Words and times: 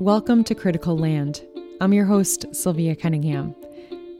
Welcome 0.00 0.44
to 0.44 0.54
Critical 0.54 0.96
Land. 0.96 1.44
I'm 1.80 1.92
your 1.92 2.04
host, 2.04 2.46
Sylvia 2.52 2.94
Cunningham. 2.94 3.52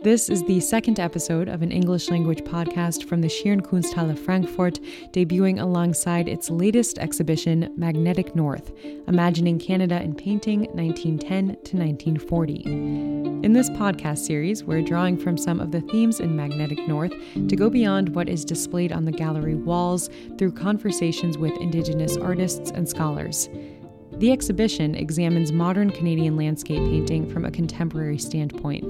This 0.02 0.28
is 0.28 0.42
the 0.42 0.58
second 0.58 0.98
episode 0.98 1.48
of 1.48 1.62
an 1.62 1.70
English 1.70 2.10
language 2.10 2.40
podcast 2.40 3.04
from 3.04 3.20
the 3.20 3.28
Schirn 3.28 3.60
Kunsthalle 3.60 4.18
Frankfurt, 4.18 4.80
debuting 5.12 5.60
alongside 5.60 6.26
its 6.26 6.50
latest 6.50 6.98
exhibition, 6.98 7.72
Magnetic 7.76 8.34
North 8.34 8.72
Imagining 9.06 9.60
Canada 9.60 10.02
in 10.02 10.16
Painting 10.16 10.62
1910 10.72 11.46
to 11.46 11.76
1940. 11.76 12.62
In 13.44 13.52
this 13.52 13.70
podcast 13.70 14.18
series, 14.18 14.64
we're 14.64 14.82
drawing 14.82 15.16
from 15.16 15.38
some 15.38 15.60
of 15.60 15.70
the 15.70 15.82
themes 15.82 16.18
in 16.18 16.34
Magnetic 16.34 16.88
North 16.88 17.12
to 17.46 17.54
go 17.54 17.70
beyond 17.70 18.16
what 18.16 18.28
is 18.28 18.44
displayed 18.44 18.90
on 18.90 19.04
the 19.04 19.12
gallery 19.12 19.54
walls 19.54 20.10
through 20.38 20.52
conversations 20.52 21.38
with 21.38 21.56
Indigenous 21.60 22.16
artists 22.16 22.72
and 22.72 22.88
scholars. 22.88 23.48
The 24.18 24.32
exhibition 24.32 24.96
examines 24.96 25.52
modern 25.52 25.92
Canadian 25.92 26.36
landscape 26.36 26.82
painting 26.90 27.30
from 27.30 27.44
a 27.44 27.52
contemporary 27.52 28.18
standpoint. 28.18 28.82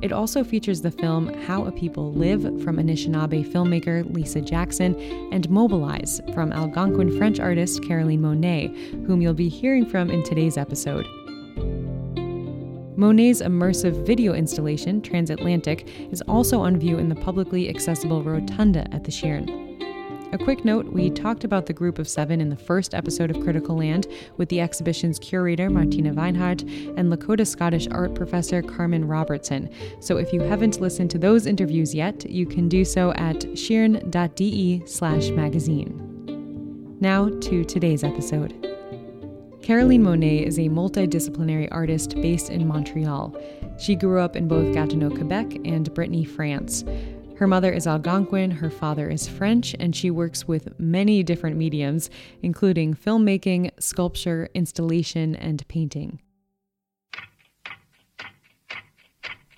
It 0.00 0.12
also 0.12 0.44
features 0.44 0.80
the 0.80 0.92
film 0.92 1.34
How 1.42 1.64
a 1.64 1.72
People 1.72 2.12
Live 2.12 2.42
from 2.62 2.76
Anishinaabe 2.76 3.50
filmmaker 3.50 4.08
Lisa 4.14 4.40
Jackson 4.40 4.94
and 5.32 5.50
Mobilize 5.50 6.20
from 6.32 6.52
Algonquin 6.52 7.18
French 7.18 7.40
artist 7.40 7.82
Caroline 7.82 8.20
Monnet, 8.20 9.06
whom 9.06 9.20
you'll 9.20 9.34
be 9.34 9.48
hearing 9.48 9.84
from 9.84 10.08
in 10.08 10.22
today's 10.22 10.56
episode. 10.56 11.04
Monnet's 12.96 13.42
immersive 13.42 14.06
video 14.06 14.34
installation, 14.34 15.02
Transatlantic, 15.02 15.88
is 16.12 16.22
also 16.28 16.60
on 16.60 16.78
view 16.78 16.96
in 16.98 17.08
the 17.08 17.16
publicly 17.16 17.68
accessible 17.68 18.22
rotunda 18.22 18.86
at 18.94 19.02
the 19.02 19.10
Schirn. 19.10 19.65
A 20.36 20.44
quick 20.44 20.66
note 20.66 20.92
we 20.92 21.08
talked 21.08 21.44
about 21.44 21.64
the 21.64 21.72
group 21.72 21.98
of 21.98 22.06
seven 22.06 22.42
in 22.42 22.50
the 22.50 22.56
first 22.56 22.94
episode 22.94 23.30
of 23.30 23.42
Critical 23.42 23.78
Land 23.78 24.06
with 24.36 24.50
the 24.50 24.60
exhibition's 24.60 25.18
curator 25.18 25.70
Martina 25.70 26.12
Weinhart 26.12 26.60
and 26.60 27.10
Lakota 27.10 27.46
Scottish 27.46 27.88
art 27.90 28.14
professor 28.14 28.60
Carmen 28.60 29.06
Robertson. 29.06 29.70
So 29.98 30.18
if 30.18 30.34
you 30.34 30.42
haven't 30.42 30.78
listened 30.78 31.10
to 31.12 31.18
those 31.18 31.46
interviews 31.46 31.94
yet, 31.94 32.28
you 32.28 32.44
can 32.44 32.68
do 32.68 32.84
so 32.84 33.14
at 33.14 33.46
schirn.de 33.58 34.82
slash 34.84 35.30
magazine. 35.30 36.98
Now 37.00 37.30
to 37.30 37.64
today's 37.64 38.04
episode. 38.04 38.52
Caroline 39.62 40.02
Monnet 40.02 40.46
is 40.46 40.58
a 40.58 40.68
multidisciplinary 40.68 41.68
artist 41.70 42.14
based 42.20 42.50
in 42.50 42.68
Montreal. 42.68 43.34
She 43.78 43.96
grew 43.96 44.20
up 44.20 44.36
in 44.36 44.48
both 44.48 44.74
Gatineau, 44.74 45.10
Quebec 45.10 45.60
and 45.64 45.92
Brittany, 45.94 46.24
France. 46.24 46.84
Her 47.36 47.46
mother 47.46 47.70
is 47.70 47.86
Algonquin, 47.86 48.50
her 48.50 48.70
father 48.70 49.10
is 49.10 49.28
French, 49.28 49.76
and 49.78 49.94
she 49.94 50.10
works 50.10 50.48
with 50.48 50.80
many 50.80 51.22
different 51.22 51.58
mediums, 51.58 52.08
including 52.42 52.94
filmmaking, 52.94 53.70
sculpture, 53.78 54.48
installation, 54.54 55.36
and 55.36 55.66
painting. 55.68 56.18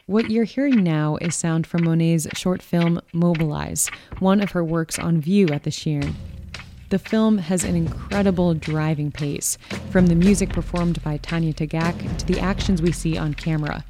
What 0.06 0.28
you're 0.28 0.44
hearing 0.44 0.82
now 0.82 1.18
is 1.20 1.36
sound 1.36 1.68
from 1.68 1.84
Monnet's 1.84 2.26
short 2.36 2.62
film 2.62 3.00
Mobilize, 3.12 3.90
one 4.18 4.40
of 4.40 4.50
her 4.52 4.64
works 4.64 4.98
on 4.98 5.20
view 5.20 5.46
at 5.50 5.62
the 5.62 5.70
Schirn. 5.70 6.16
The 6.90 6.98
film 6.98 7.36
has 7.36 7.64
an 7.64 7.76
incredible 7.76 8.54
driving 8.54 9.12
pace, 9.12 9.58
from 9.90 10.06
the 10.06 10.14
music 10.14 10.48
performed 10.48 11.02
by 11.02 11.18
Tanya 11.18 11.52
Tagaq 11.52 12.16
to 12.16 12.24
the 12.24 12.40
actions 12.40 12.80
we 12.80 12.92
see 12.92 13.18
on 13.18 13.34
camera. 13.34 13.84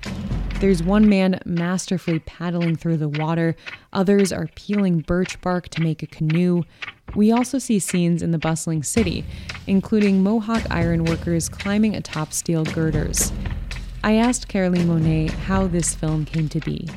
There's 0.58 0.82
one 0.82 1.08
man 1.08 1.38
masterfully 1.44 2.18
paddling 2.18 2.74
through 2.74 2.96
the 2.96 3.08
water, 3.08 3.54
others 3.92 4.32
are 4.32 4.48
peeling 4.56 4.98
birch 4.98 5.40
bark 5.40 5.68
to 5.68 5.80
make 5.80 6.02
a 6.02 6.08
canoe. 6.08 6.64
We 7.14 7.30
also 7.30 7.60
see 7.60 7.78
scenes 7.78 8.20
in 8.20 8.32
the 8.32 8.38
bustling 8.38 8.82
city, 8.82 9.24
including 9.68 10.24
Mohawk 10.24 10.64
iron 10.68 11.04
workers 11.04 11.48
climbing 11.48 11.94
atop 11.94 12.32
steel 12.32 12.64
girders. 12.64 13.32
I 14.02 14.14
asked 14.14 14.48
Caroline 14.48 14.88
Monnet 14.88 15.30
how 15.30 15.68
this 15.68 15.94
film 15.94 16.24
came 16.24 16.48
to 16.48 16.58
be. 16.58 16.88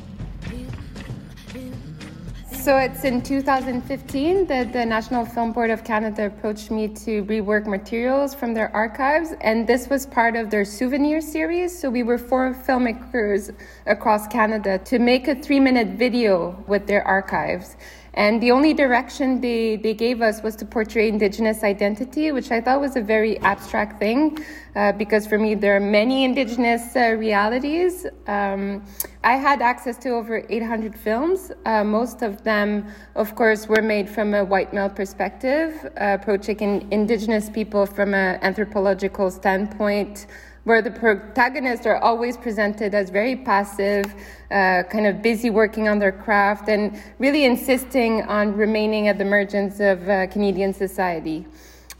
So 2.62 2.76
it's 2.76 3.02
in 3.02 3.22
2015 3.22 4.46
that 4.46 4.72
the 4.72 4.86
National 4.86 5.24
Film 5.24 5.50
Board 5.50 5.70
of 5.70 5.82
Canada 5.82 6.26
approached 6.26 6.70
me 6.70 6.86
to 6.86 7.24
rework 7.24 7.66
materials 7.66 8.36
from 8.36 8.54
their 8.54 8.72
archives, 8.72 9.34
and 9.40 9.66
this 9.66 9.88
was 9.88 10.06
part 10.06 10.36
of 10.36 10.48
their 10.48 10.64
souvenir 10.64 11.20
series. 11.20 11.76
So 11.76 11.90
we 11.90 12.04
were 12.04 12.18
four 12.18 12.54
filmmakers 12.54 13.52
across 13.86 14.28
Canada 14.28 14.78
to 14.78 15.00
make 15.00 15.26
a 15.26 15.34
three 15.34 15.58
minute 15.58 15.98
video 15.98 16.62
with 16.68 16.86
their 16.86 17.04
archives. 17.04 17.76
And 18.14 18.42
the 18.42 18.50
only 18.50 18.74
direction 18.74 19.40
they, 19.40 19.76
they 19.76 19.94
gave 19.94 20.20
us 20.20 20.42
was 20.42 20.54
to 20.56 20.66
portray 20.66 21.08
Indigenous 21.08 21.62
identity, 21.62 22.30
which 22.30 22.50
I 22.50 22.60
thought 22.60 22.80
was 22.80 22.96
a 22.96 23.00
very 23.00 23.38
abstract 23.40 23.98
thing, 23.98 24.38
uh, 24.76 24.92
because 24.92 25.26
for 25.26 25.38
me, 25.38 25.54
there 25.54 25.76
are 25.76 25.80
many 25.80 26.24
Indigenous 26.24 26.94
uh, 26.94 27.16
realities. 27.18 28.06
Um, 28.26 28.84
I 29.24 29.36
had 29.36 29.62
access 29.62 29.96
to 29.98 30.10
over 30.10 30.44
800 30.50 30.94
films. 30.94 31.52
Uh, 31.64 31.84
most 31.84 32.22
of 32.22 32.42
them, 32.44 32.86
of 33.14 33.34
course, 33.34 33.66
were 33.66 33.82
made 33.82 34.10
from 34.10 34.34
a 34.34 34.44
white 34.44 34.74
male 34.74 34.90
perspective, 34.90 35.90
uh, 35.98 36.18
approaching 36.20 36.86
Indigenous 36.92 37.48
people 37.48 37.86
from 37.86 38.12
an 38.12 38.38
anthropological 38.42 39.30
standpoint 39.30 40.26
where 40.64 40.80
the 40.80 40.90
protagonists 40.90 41.86
are 41.86 41.96
always 41.96 42.36
presented 42.36 42.94
as 42.94 43.10
very 43.10 43.36
passive, 43.36 44.06
uh, 44.50 44.82
kind 44.84 45.06
of 45.06 45.20
busy 45.20 45.50
working 45.50 45.88
on 45.88 45.98
their 45.98 46.12
craft, 46.12 46.68
and 46.68 47.00
really 47.18 47.44
insisting 47.44 48.22
on 48.22 48.56
remaining 48.56 49.08
at 49.08 49.18
the 49.18 49.24
margins 49.24 49.80
of 49.80 50.08
uh, 50.08 50.26
Canadian 50.28 50.72
society. 50.72 51.44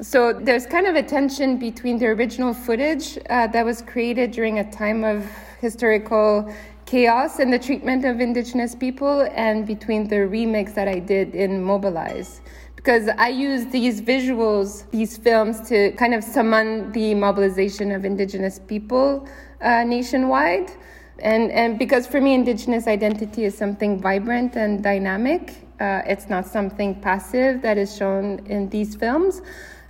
So 0.00 0.32
there's 0.32 0.66
kind 0.66 0.86
of 0.86 0.94
a 0.94 1.02
tension 1.02 1.58
between 1.58 1.98
the 1.98 2.06
original 2.06 2.54
footage 2.54 3.18
uh, 3.30 3.46
that 3.48 3.64
was 3.64 3.82
created 3.82 4.30
during 4.32 4.58
a 4.58 4.70
time 4.70 5.04
of 5.04 5.24
historical 5.60 6.52
chaos 6.86 7.38
and 7.38 7.52
the 7.52 7.58
treatment 7.58 8.04
of 8.04 8.20
Indigenous 8.20 8.74
people, 8.74 9.28
and 9.34 9.66
between 9.66 10.08
the 10.08 10.16
remix 10.16 10.74
that 10.74 10.88
I 10.88 10.98
did 10.98 11.34
in 11.34 11.62
Mobilize 11.62 12.40
because 12.82 13.08
I 13.16 13.28
use 13.28 13.66
these 13.66 14.00
visuals, 14.00 14.90
these 14.90 15.16
films, 15.16 15.60
to 15.68 15.92
kind 15.92 16.14
of 16.14 16.24
summon 16.24 16.90
the 16.90 17.14
mobilization 17.14 17.92
of 17.92 18.04
Indigenous 18.04 18.58
people 18.58 19.28
uh, 19.60 19.84
nationwide. 19.84 20.72
And, 21.20 21.52
and 21.52 21.78
because 21.78 22.08
for 22.08 22.20
me, 22.20 22.34
Indigenous 22.34 22.88
identity 22.88 23.44
is 23.44 23.56
something 23.56 24.00
vibrant 24.00 24.56
and 24.56 24.82
dynamic. 24.82 25.64
Uh, 25.78 26.02
it's 26.06 26.28
not 26.28 26.44
something 26.44 27.00
passive 27.00 27.62
that 27.62 27.78
is 27.78 27.96
shown 27.96 28.40
in 28.46 28.68
these 28.70 28.96
films. 28.96 29.42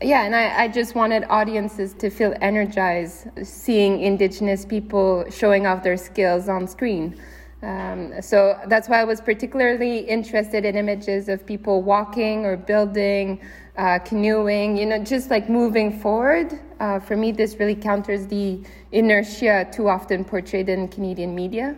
Yeah, 0.02 0.24
and 0.24 0.36
I, 0.36 0.64
I 0.64 0.68
just 0.68 0.94
wanted 0.94 1.24
audiences 1.30 1.94
to 1.94 2.10
feel 2.10 2.34
energized 2.42 3.28
seeing 3.42 4.00
Indigenous 4.00 4.66
people 4.66 5.24
showing 5.30 5.66
off 5.66 5.82
their 5.82 5.96
skills 5.96 6.46
on 6.46 6.68
screen. 6.68 7.18
Um, 7.62 8.20
so 8.20 8.58
that's 8.66 8.88
why 8.88 9.00
I 9.00 9.04
was 9.04 9.20
particularly 9.20 9.98
interested 9.98 10.64
in 10.64 10.76
images 10.76 11.28
of 11.28 11.46
people 11.46 11.82
walking 11.82 12.44
or 12.44 12.56
building, 12.56 13.40
uh, 13.78 14.00
canoeing, 14.00 14.76
you 14.76 14.86
know, 14.86 15.02
just 15.02 15.30
like 15.30 15.48
moving 15.48 16.00
forward. 16.00 16.58
Uh, 16.80 16.98
for 16.98 17.16
me, 17.16 17.30
this 17.30 17.56
really 17.60 17.76
counters 17.76 18.26
the 18.26 18.60
inertia 18.90 19.68
too 19.72 19.88
often 19.88 20.24
portrayed 20.24 20.68
in 20.68 20.88
Canadian 20.88 21.34
media. 21.34 21.76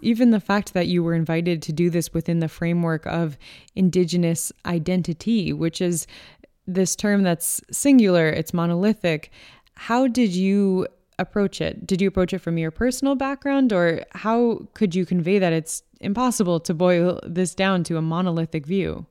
Even 0.00 0.30
the 0.30 0.40
fact 0.40 0.72
that 0.72 0.86
you 0.86 1.02
were 1.02 1.12
invited 1.12 1.60
to 1.60 1.72
do 1.74 1.90
this 1.90 2.14
within 2.14 2.40
the 2.40 2.48
framework 2.48 3.04
of 3.04 3.36
Indigenous 3.74 4.50
identity, 4.64 5.52
which 5.52 5.82
is 5.82 6.06
this 6.66 6.96
term 6.96 7.22
that's 7.22 7.60
singular, 7.70 8.30
it's 8.30 8.54
monolithic. 8.54 9.30
How 9.74 10.06
did 10.06 10.30
you 10.30 10.86
approach 11.20 11.60
it? 11.60 11.86
Did 11.86 12.00
you 12.00 12.08
approach 12.08 12.32
it 12.32 12.40
from 12.40 12.58
your 12.58 12.70
personal 12.70 13.14
background, 13.14 13.72
or 13.72 14.04
how 14.12 14.68
could 14.74 14.94
you 14.94 15.06
convey 15.06 15.38
that 15.38 15.52
it's 15.52 15.82
impossible 16.00 16.60
to 16.60 16.74
boil 16.74 17.20
this 17.24 17.54
down 17.54 17.84
to 17.84 17.96
a 17.96 18.02
monolithic 18.02 18.66
view? 18.66 19.06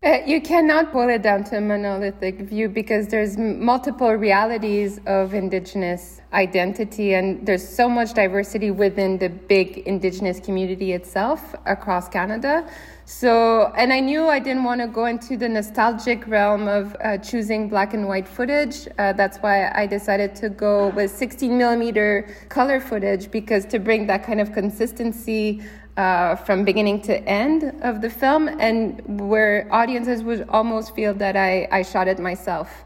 Uh, 0.00 0.18
you 0.24 0.40
cannot 0.40 0.92
boil 0.92 1.08
it 1.08 1.22
down 1.22 1.42
to 1.42 1.56
a 1.56 1.60
monolithic 1.60 2.36
view 2.42 2.68
because 2.68 3.08
there's 3.08 3.36
multiple 3.36 4.12
realities 4.12 5.00
of 5.06 5.34
indigenous 5.34 6.20
identity 6.32 7.14
and 7.14 7.44
there's 7.44 7.68
so 7.68 7.88
much 7.88 8.14
diversity 8.14 8.70
within 8.70 9.18
the 9.18 9.28
big 9.28 9.78
indigenous 9.78 10.38
community 10.38 10.92
itself 10.92 11.52
across 11.66 12.08
Canada. 12.08 12.64
So, 13.06 13.72
and 13.76 13.92
I 13.92 13.98
knew 13.98 14.28
I 14.28 14.38
didn't 14.38 14.62
want 14.62 14.80
to 14.82 14.86
go 14.86 15.06
into 15.06 15.36
the 15.36 15.48
nostalgic 15.48 16.28
realm 16.28 16.68
of 16.68 16.94
uh, 17.02 17.18
choosing 17.18 17.68
black 17.68 17.92
and 17.92 18.06
white 18.06 18.28
footage. 18.28 18.86
Uh, 18.98 19.14
that's 19.14 19.38
why 19.38 19.72
I 19.72 19.88
decided 19.88 20.36
to 20.36 20.48
go 20.48 20.90
with 20.90 21.10
16 21.10 21.58
millimeter 21.58 22.28
color 22.50 22.78
footage 22.78 23.32
because 23.32 23.64
to 23.66 23.80
bring 23.80 24.06
that 24.06 24.22
kind 24.22 24.40
of 24.40 24.52
consistency 24.52 25.60
uh, 25.98 26.36
from 26.36 26.64
beginning 26.64 27.00
to 27.02 27.14
end 27.28 27.74
of 27.82 28.00
the 28.00 28.08
film, 28.08 28.48
and 28.48 29.02
where 29.28 29.68
audiences 29.70 30.22
would 30.22 30.46
almost 30.48 30.94
feel 30.94 31.12
that 31.14 31.36
I, 31.36 31.68
I 31.72 31.82
shot 31.82 32.06
it 32.06 32.20
myself. 32.20 32.84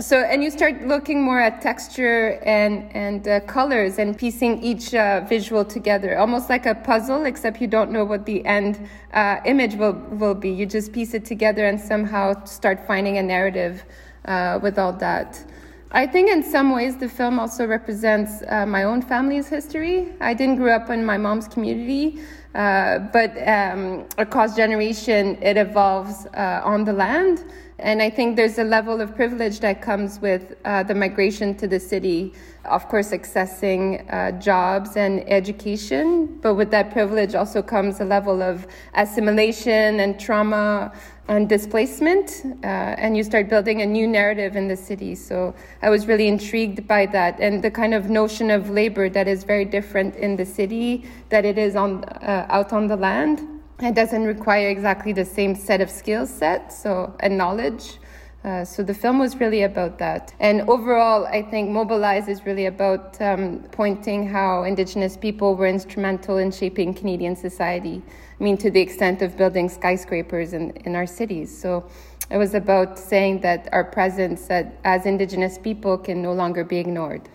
So, 0.00 0.22
and 0.22 0.42
you 0.42 0.50
start 0.50 0.86
looking 0.86 1.22
more 1.22 1.40
at 1.40 1.60
texture 1.60 2.40
and 2.44 2.90
and 2.94 3.26
uh, 3.28 3.40
colors 3.40 3.98
and 3.98 4.16
piecing 4.16 4.62
each 4.62 4.94
uh, 4.94 5.24
visual 5.28 5.64
together, 5.64 6.18
almost 6.18 6.48
like 6.48 6.66
a 6.66 6.74
puzzle, 6.74 7.24
except 7.24 7.60
you 7.60 7.66
don't 7.66 7.90
know 7.90 8.04
what 8.04 8.26
the 8.26 8.44
end 8.44 8.88
uh, 9.14 9.36
image 9.44 9.74
will 9.76 9.94
will 10.10 10.34
be. 10.34 10.50
You 10.50 10.66
just 10.66 10.92
piece 10.92 11.14
it 11.14 11.24
together 11.24 11.66
and 11.66 11.78
somehow 11.78 12.44
start 12.44 12.86
finding 12.86 13.18
a 13.18 13.22
narrative 13.22 13.84
uh, 14.24 14.58
with 14.62 14.78
all 14.78 14.92
that. 14.94 15.44
I 15.92 16.06
think 16.06 16.30
in 16.30 16.42
some 16.44 16.72
ways 16.72 16.96
the 16.96 17.08
film 17.08 17.40
also 17.40 17.66
represents 17.66 18.44
uh, 18.48 18.64
my 18.64 18.84
own 18.84 19.02
family's 19.02 19.48
history. 19.48 20.12
I 20.20 20.34
didn't 20.34 20.56
grow 20.56 20.72
up 20.72 20.88
in 20.88 21.04
my 21.04 21.18
mom's 21.18 21.48
community, 21.48 22.20
uh, 22.54 22.98
but 23.12 23.36
um, 23.46 24.06
across 24.18 24.56
generation 24.56 25.40
it 25.42 25.56
evolves 25.56 26.26
uh, 26.34 26.60
on 26.64 26.84
the 26.84 26.92
land. 26.92 27.44
And 27.78 28.02
I 28.02 28.10
think 28.10 28.36
there's 28.36 28.58
a 28.58 28.64
level 28.64 29.00
of 29.00 29.14
privilege 29.14 29.60
that 29.60 29.80
comes 29.80 30.20
with 30.20 30.56
uh, 30.64 30.82
the 30.82 30.94
migration 30.94 31.54
to 31.56 31.66
the 31.66 31.80
city. 31.80 32.34
Of 32.64 32.88
course, 32.88 33.10
accessing 33.10 34.04
uh, 34.12 34.32
jobs 34.32 34.96
and 34.96 35.26
education, 35.30 36.38
but 36.42 36.56
with 36.56 36.70
that 36.72 36.90
privilege 36.92 37.34
also 37.34 37.62
comes 37.62 38.00
a 38.00 38.04
level 38.04 38.42
of 38.42 38.66
assimilation 38.94 39.98
and 40.00 40.20
trauma 40.20 40.92
and 41.26 41.48
displacement. 41.48 42.42
Uh, 42.62 42.66
and 42.66 43.16
you 43.16 43.24
start 43.24 43.48
building 43.48 43.80
a 43.80 43.86
new 43.86 44.06
narrative 44.06 44.56
in 44.56 44.68
the 44.68 44.76
city. 44.76 45.14
So 45.14 45.54
I 45.80 45.88
was 45.88 46.06
really 46.06 46.28
intrigued 46.28 46.86
by 46.86 47.06
that 47.06 47.40
and 47.40 47.62
the 47.62 47.70
kind 47.70 47.94
of 47.94 48.10
notion 48.10 48.50
of 48.50 48.68
labor 48.68 49.08
that 49.08 49.26
is 49.26 49.42
very 49.42 49.64
different 49.64 50.16
in 50.16 50.36
the 50.36 50.44
city 50.44 51.06
that 51.30 51.46
it 51.46 51.56
is 51.56 51.76
on 51.76 52.04
uh, 52.04 52.46
out 52.50 52.74
on 52.74 52.88
the 52.88 52.96
land. 52.96 53.40
It 53.80 53.94
doesn't 53.94 54.24
require 54.24 54.68
exactly 54.68 55.14
the 55.14 55.24
same 55.24 55.54
set 55.54 55.80
of 55.80 55.88
skill 55.88 56.26
sets 56.26 56.82
so 56.82 57.14
and 57.20 57.38
knowledge. 57.38 57.98
Uh, 58.42 58.64
so 58.64 58.82
the 58.82 58.94
film 58.94 59.18
was 59.18 59.36
really 59.36 59.62
about 59.62 59.98
that. 59.98 60.32
And 60.40 60.62
overall, 60.62 61.26
I 61.26 61.42
think 61.42 61.68
Mobilize 61.68 62.26
is 62.26 62.46
really 62.46 62.66
about 62.66 63.20
um, 63.20 63.64
pointing 63.70 64.26
how 64.26 64.62
Indigenous 64.62 65.16
people 65.16 65.56
were 65.56 65.66
instrumental 65.66 66.38
in 66.38 66.50
shaping 66.50 66.94
Canadian 66.94 67.36
society. 67.36 68.02
I 68.40 68.42
mean, 68.42 68.56
to 68.58 68.70
the 68.70 68.80
extent 68.80 69.20
of 69.20 69.36
building 69.36 69.68
skyscrapers 69.68 70.54
in, 70.54 70.70
in 70.86 70.96
our 70.96 71.06
cities. 71.06 71.56
So 71.56 71.86
it 72.30 72.38
was 72.38 72.54
about 72.54 72.98
saying 72.98 73.40
that 73.40 73.68
our 73.72 73.84
presence 73.84 74.48
as 74.50 75.04
Indigenous 75.04 75.58
people 75.58 75.98
can 75.98 76.22
no 76.22 76.32
longer 76.32 76.64
be 76.64 76.78
ignored. 76.78 77.28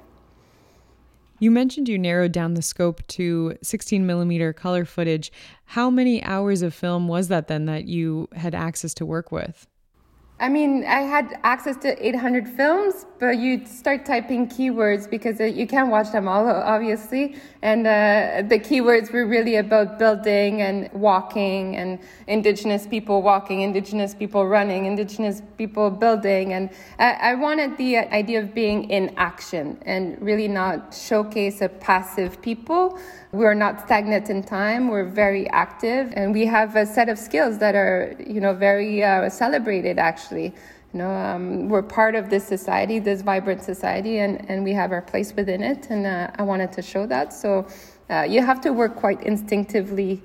You 1.37 1.51
mentioned 1.51 1.87
you 1.87 1.99
narrowed 1.99 2.31
down 2.31 2.55
the 2.55 2.61
scope 2.61 3.05
to 3.07 3.57
16 3.61 4.07
millimeter 4.07 4.53
color 4.53 4.85
footage. 4.85 5.31
How 5.65 5.91
many 5.91 6.23
hours 6.23 6.63
of 6.63 6.73
film 6.73 7.07
was 7.07 7.27
that 7.27 7.47
then 7.47 7.65
that 7.65 7.85
you 7.85 8.29
had 8.33 8.55
access 8.55 8.93
to 8.95 9.05
work 9.05 9.31
with? 9.31 9.67
I 10.37 10.49
mean, 10.49 10.83
I 10.83 10.99
had 10.99 11.39
access 11.45 11.77
to 11.77 12.05
800 12.05 12.45
films, 12.45 13.05
but 13.19 13.37
you 13.37 13.65
start 13.65 14.05
typing 14.05 14.49
keywords 14.49 15.09
because 15.09 15.39
uh, 15.39 15.45
you 15.45 15.65
can't 15.65 15.89
watch 15.89 16.11
them 16.11 16.27
all, 16.27 16.45
obviously. 16.49 17.37
And 17.61 17.87
uh, 17.87 18.43
the 18.45 18.59
keywords 18.59 19.13
were 19.13 19.25
really 19.25 19.55
about 19.55 19.97
building 19.97 20.61
and 20.61 20.91
walking 20.91 21.77
and 21.77 21.99
indigenous 22.27 22.85
people 22.85 23.21
walking, 23.21 23.61
indigenous 23.61 24.13
people 24.13 24.45
running, 24.45 24.85
indigenous 24.85 25.41
people 25.57 25.89
building. 25.89 26.51
And 26.51 26.69
I, 26.99 27.13
I 27.13 27.35
wanted 27.35 27.77
the 27.77 27.99
idea 27.99 28.41
of 28.41 28.53
being 28.53 28.89
in 28.89 29.13
action 29.15 29.77
and 29.85 30.21
really 30.21 30.49
not 30.49 30.93
showcase 30.93 31.61
a 31.61 31.69
passive 31.69 32.41
people. 32.41 32.99
We're 33.35 33.53
not 33.53 33.81
stagnant 33.85 34.29
in 34.29 34.43
time. 34.43 34.87
We're 34.87 35.03
very 35.03 35.49
active 35.49 36.13
and 36.15 36.33
we 36.33 36.45
have 36.45 36.77
a 36.77 36.85
set 36.85 37.09
of 37.09 37.19
skills 37.19 37.57
that 37.57 37.75
are, 37.75 38.15
you 38.25 38.39
know, 38.39 38.53
very 38.53 39.03
uh, 39.03 39.29
celebrated 39.29 39.99
actually. 39.99 40.53
You 40.93 40.99
know, 40.99 41.11
um, 41.11 41.67
we're 41.67 41.83
part 41.83 42.15
of 42.15 42.29
this 42.29 42.47
society, 42.47 42.99
this 42.99 43.21
vibrant 43.21 43.61
society, 43.61 44.19
and, 44.19 44.49
and 44.49 44.63
we 44.63 44.71
have 44.71 44.93
our 44.93 45.01
place 45.01 45.35
within 45.35 45.61
it. 45.61 45.87
And 45.89 46.05
uh, 46.05 46.31
I 46.39 46.43
wanted 46.43 46.71
to 46.71 46.81
show 46.81 47.05
that. 47.07 47.33
So 47.33 47.67
uh, 48.09 48.21
you 48.21 48.41
have 48.41 48.61
to 48.61 48.71
work 48.71 48.95
quite 48.95 49.21
instinctively 49.23 50.21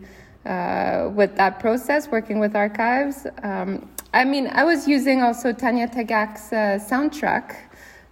uh, 0.47 1.11
with 1.13 1.35
that 1.35 1.59
process, 1.59 2.07
working 2.09 2.39
with 2.39 2.55
archives. 2.55 3.27
Um, 3.43 3.91
I 4.15 4.25
mean, 4.25 4.47
I 4.53 4.63
was 4.63 4.87
using 4.87 5.23
also 5.23 5.53
Tanya 5.53 5.89
Tagaq's 5.89 6.53
uh, 6.53 6.79
soundtrack, 6.79 7.57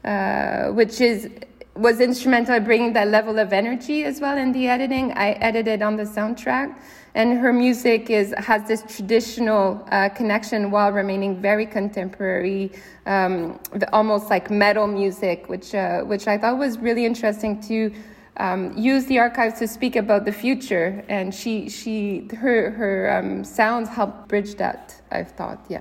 uh, 0.05 0.73
which 0.73 1.01
is 1.01 1.31
was 1.79 2.01
instrumental 2.01 2.57
in 2.57 2.65
bringing 2.65 2.93
that 2.95 3.09
level 3.09 3.39
of 3.39 3.53
energy 3.53 4.05
as 4.05 4.21
well 4.21 4.37
in 4.37 4.53
the 4.53 4.69
editing. 4.69 5.13
I 5.13 5.31
edited 5.33 5.81
on 5.81 5.97
the 5.97 6.03
soundtrack, 6.03 6.77
and 7.15 7.39
her 7.39 7.53
music 7.53 8.11
is 8.11 8.35
has 8.39 8.67
this 8.67 8.83
traditional 8.89 9.87
uh, 9.91 10.09
connection 10.11 10.71
while 10.71 10.93
remaining 10.93 11.41
very 11.41 11.67
contemporary, 11.67 12.73
um, 13.07 13.61
almost 13.93 14.29
like 14.29 14.51
metal 14.51 14.87
music, 14.87 15.49
which 15.49 15.75
uh, 15.75 16.01
which 16.03 16.27
I 16.27 16.37
thought 16.39 16.59
was 16.59 16.79
really 16.79 17.05
interesting 17.07 17.61
to. 17.63 17.93
Um, 18.41 18.73
use 18.79 19.05
the 19.07 19.19
archives 19.19 19.59
to 19.59 19.67
speak 19.67 19.97
about 19.97 20.25
the 20.25 20.31
future, 20.31 21.05
and 21.09 21.35
she, 21.35 21.69
she, 21.69 22.29
her, 22.37 22.71
her 22.71 23.19
um, 23.19 23.43
sounds 23.43 23.89
help 23.89 24.29
bridge 24.29 24.55
that. 24.59 24.95
I've 25.11 25.33
thought, 25.33 25.67
yeah. 25.69 25.81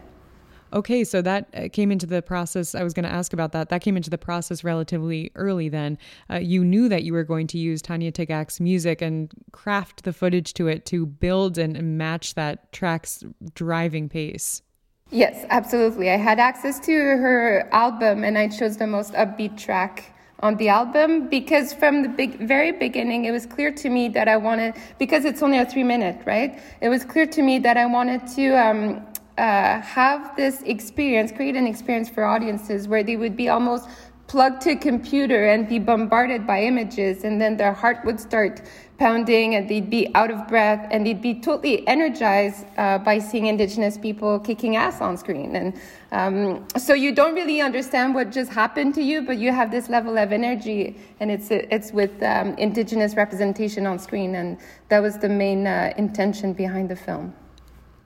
Okay, 0.74 1.04
so 1.04 1.22
that 1.22 1.48
uh, 1.54 1.68
came 1.72 1.92
into 1.92 2.06
the 2.06 2.22
process. 2.22 2.76
I 2.76 2.84
was 2.84 2.94
going 2.94 3.06
to 3.06 3.12
ask 3.12 3.34
about 3.34 3.52
that. 3.54 3.70
That 3.70 3.82
came 3.82 3.96
into 3.96 4.10
the 4.10 4.18
process 4.18 4.64
relatively 4.64 5.32
early 5.36 5.70
then. 5.70 5.98
Uh, 6.30 6.36
you 6.36 6.64
knew 6.64 6.90
that 6.90 7.04
you 7.04 7.14
were 7.14 7.24
going 7.24 7.48
to 7.48 7.58
use 7.58 7.82
Tanya 7.82 8.12
Tagaq's 8.12 8.60
music 8.60 9.02
and 9.02 9.32
craft 9.52 10.04
the 10.04 10.14
footage 10.14 10.54
to 10.56 10.68
it 10.68 10.86
to 10.88 11.06
build 11.06 11.58
and 11.58 11.98
match 11.98 12.36
that 12.36 12.72
track's 12.72 13.24
driving 13.54 14.10
pace. 14.10 14.62
Yes, 15.10 15.46
absolutely. 15.50 16.10
I 16.10 16.18
had 16.18 16.40
access 16.40 16.80
to 16.82 16.92
her 16.92 17.70
album 17.72 18.26
and 18.26 18.38
I 18.38 18.50
chose 18.50 18.76
the 18.76 18.88
most 18.88 19.14
upbeat 19.14 19.58
track 19.58 20.14
on 20.42 20.56
the 20.58 20.70
album 20.70 21.30
because 21.30 21.74
from 21.74 22.04
the 22.04 22.10
big, 22.10 22.40
very 22.40 22.72
beginning 22.72 23.26
it 23.26 23.32
was 23.32 23.46
clear 23.46 23.72
to 23.72 23.90
me 23.90 24.10
that 24.10 24.28
I 24.28 24.38
wanted 24.38 24.76
because 25.00 25.26
it's 25.26 25.42
only 25.42 25.58
a 25.58 25.66
three 25.66 25.84
minute 25.84 26.22
right 26.26 26.60
it 26.80 26.90
was 26.90 27.04
clear 27.04 27.26
to 27.26 27.42
me 27.42 27.58
that 27.60 27.76
I 27.76 27.88
wanted 27.88 28.28
to 28.36 28.50
um, 28.56 29.08
uh, 29.38 29.82
have 29.82 30.36
this 30.36 30.62
experience, 30.64 31.32
create 31.32 31.56
an 31.56 31.68
experience 31.68 32.10
for 32.10 32.24
audiences 32.24 32.88
where 32.88 33.04
they 33.04 33.16
would 33.16 33.36
be 33.36 33.50
almost 33.50 33.88
plugged 34.28 34.62
to 34.62 34.72
a 34.72 34.76
computer 34.76 35.48
and 35.48 35.70
be 35.70 35.80
bombarded 35.80 36.46
by 36.46 36.62
images, 36.64 37.24
and 37.24 37.40
then 37.40 37.56
their 37.56 37.72
heart 37.72 38.04
would 38.04 38.20
start 38.20 38.62
pounding 38.98 39.56
and 39.56 39.70
they'd 39.70 39.90
be 39.90 40.14
out 40.16 40.32
of 40.32 40.48
breath 40.48 40.88
and 40.92 41.06
they'd 41.06 41.22
be 41.22 41.40
totally 41.40 41.88
energized 41.88 42.66
uh, 42.78 42.98
by 42.98 43.20
seeing 43.20 43.46
indigenous 43.46 43.98
people 43.98 44.40
kicking 44.40 44.76
ass 44.76 45.02
on 45.02 45.16
screen. 45.16 45.56
And 45.56 45.80
um, 46.12 46.68
so 46.78 46.94
you 46.94 47.14
don't 47.14 47.36
really 47.36 47.62
understand 47.62 48.16
what 48.16 48.32
just 48.32 48.52
happened 48.52 48.96
to 48.96 49.04
you 49.04 49.22
but 49.22 49.38
you 49.38 49.52
have 49.52 49.70
this 49.72 49.90
level 49.90 50.18
of 50.18 50.32
energy 50.32 50.98
and 51.20 51.30
it's 51.30 51.52
it's 51.52 51.92
with 51.92 52.24
um, 52.24 52.56
indigenous 52.56 53.16
representation 53.16 53.86
on 53.86 54.00
screen 54.00 54.36
and 54.36 54.58
that 54.90 55.00
was 55.00 55.18
the 55.18 55.30
main 55.30 55.68
uh, 55.68 55.94
intention 55.98 56.54
behind 56.54 56.90
the 56.90 56.96
film 56.96 57.34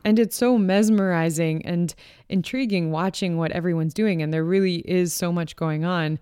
and 0.04 0.20
it's 0.20 0.36
so 0.36 0.58
mesmerizing 0.58 1.66
and 1.66 1.94
intriguing 2.30 2.92
watching 2.92 3.38
what 3.38 3.52
everyone's 3.52 3.94
doing. 3.94 4.22
And 4.22 4.34
there 4.34 4.44
really 4.44 4.78
is 4.78 5.14
so 5.14 5.32
much 5.32 5.56
going 5.56 5.86
on. 5.86 6.20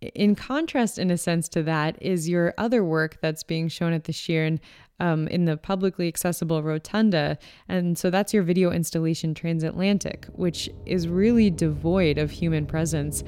In 0.00 0.36
contrast, 0.36 0.98
in 0.98 1.10
a 1.10 1.18
sense, 1.18 1.48
to 1.50 1.62
that 1.64 2.00
is 2.00 2.28
your 2.28 2.54
other 2.56 2.84
work 2.84 3.18
that's 3.20 3.42
being 3.42 3.68
shown 3.68 3.92
at 3.92 4.04
the 4.04 4.12
Schirn 4.12 4.60
um, 5.00 5.26
in 5.28 5.44
the 5.44 5.56
publicly 5.56 6.06
accessible 6.08 6.62
rotunda. 6.62 7.38
And 7.68 7.98
so 7.98 8.10
that's 8.10 8.32
your 8.32 8.42
video 8.42 8.70
installation 8.70 9.34
Transatlantic, 9.34 10.26
which 10.32 10.70
is 10.86 11.08
really 11.08 11.50
devoid 11.50 12.18
of 12.18 12.30
human 12.30 12.66
presence. 12.66 13.24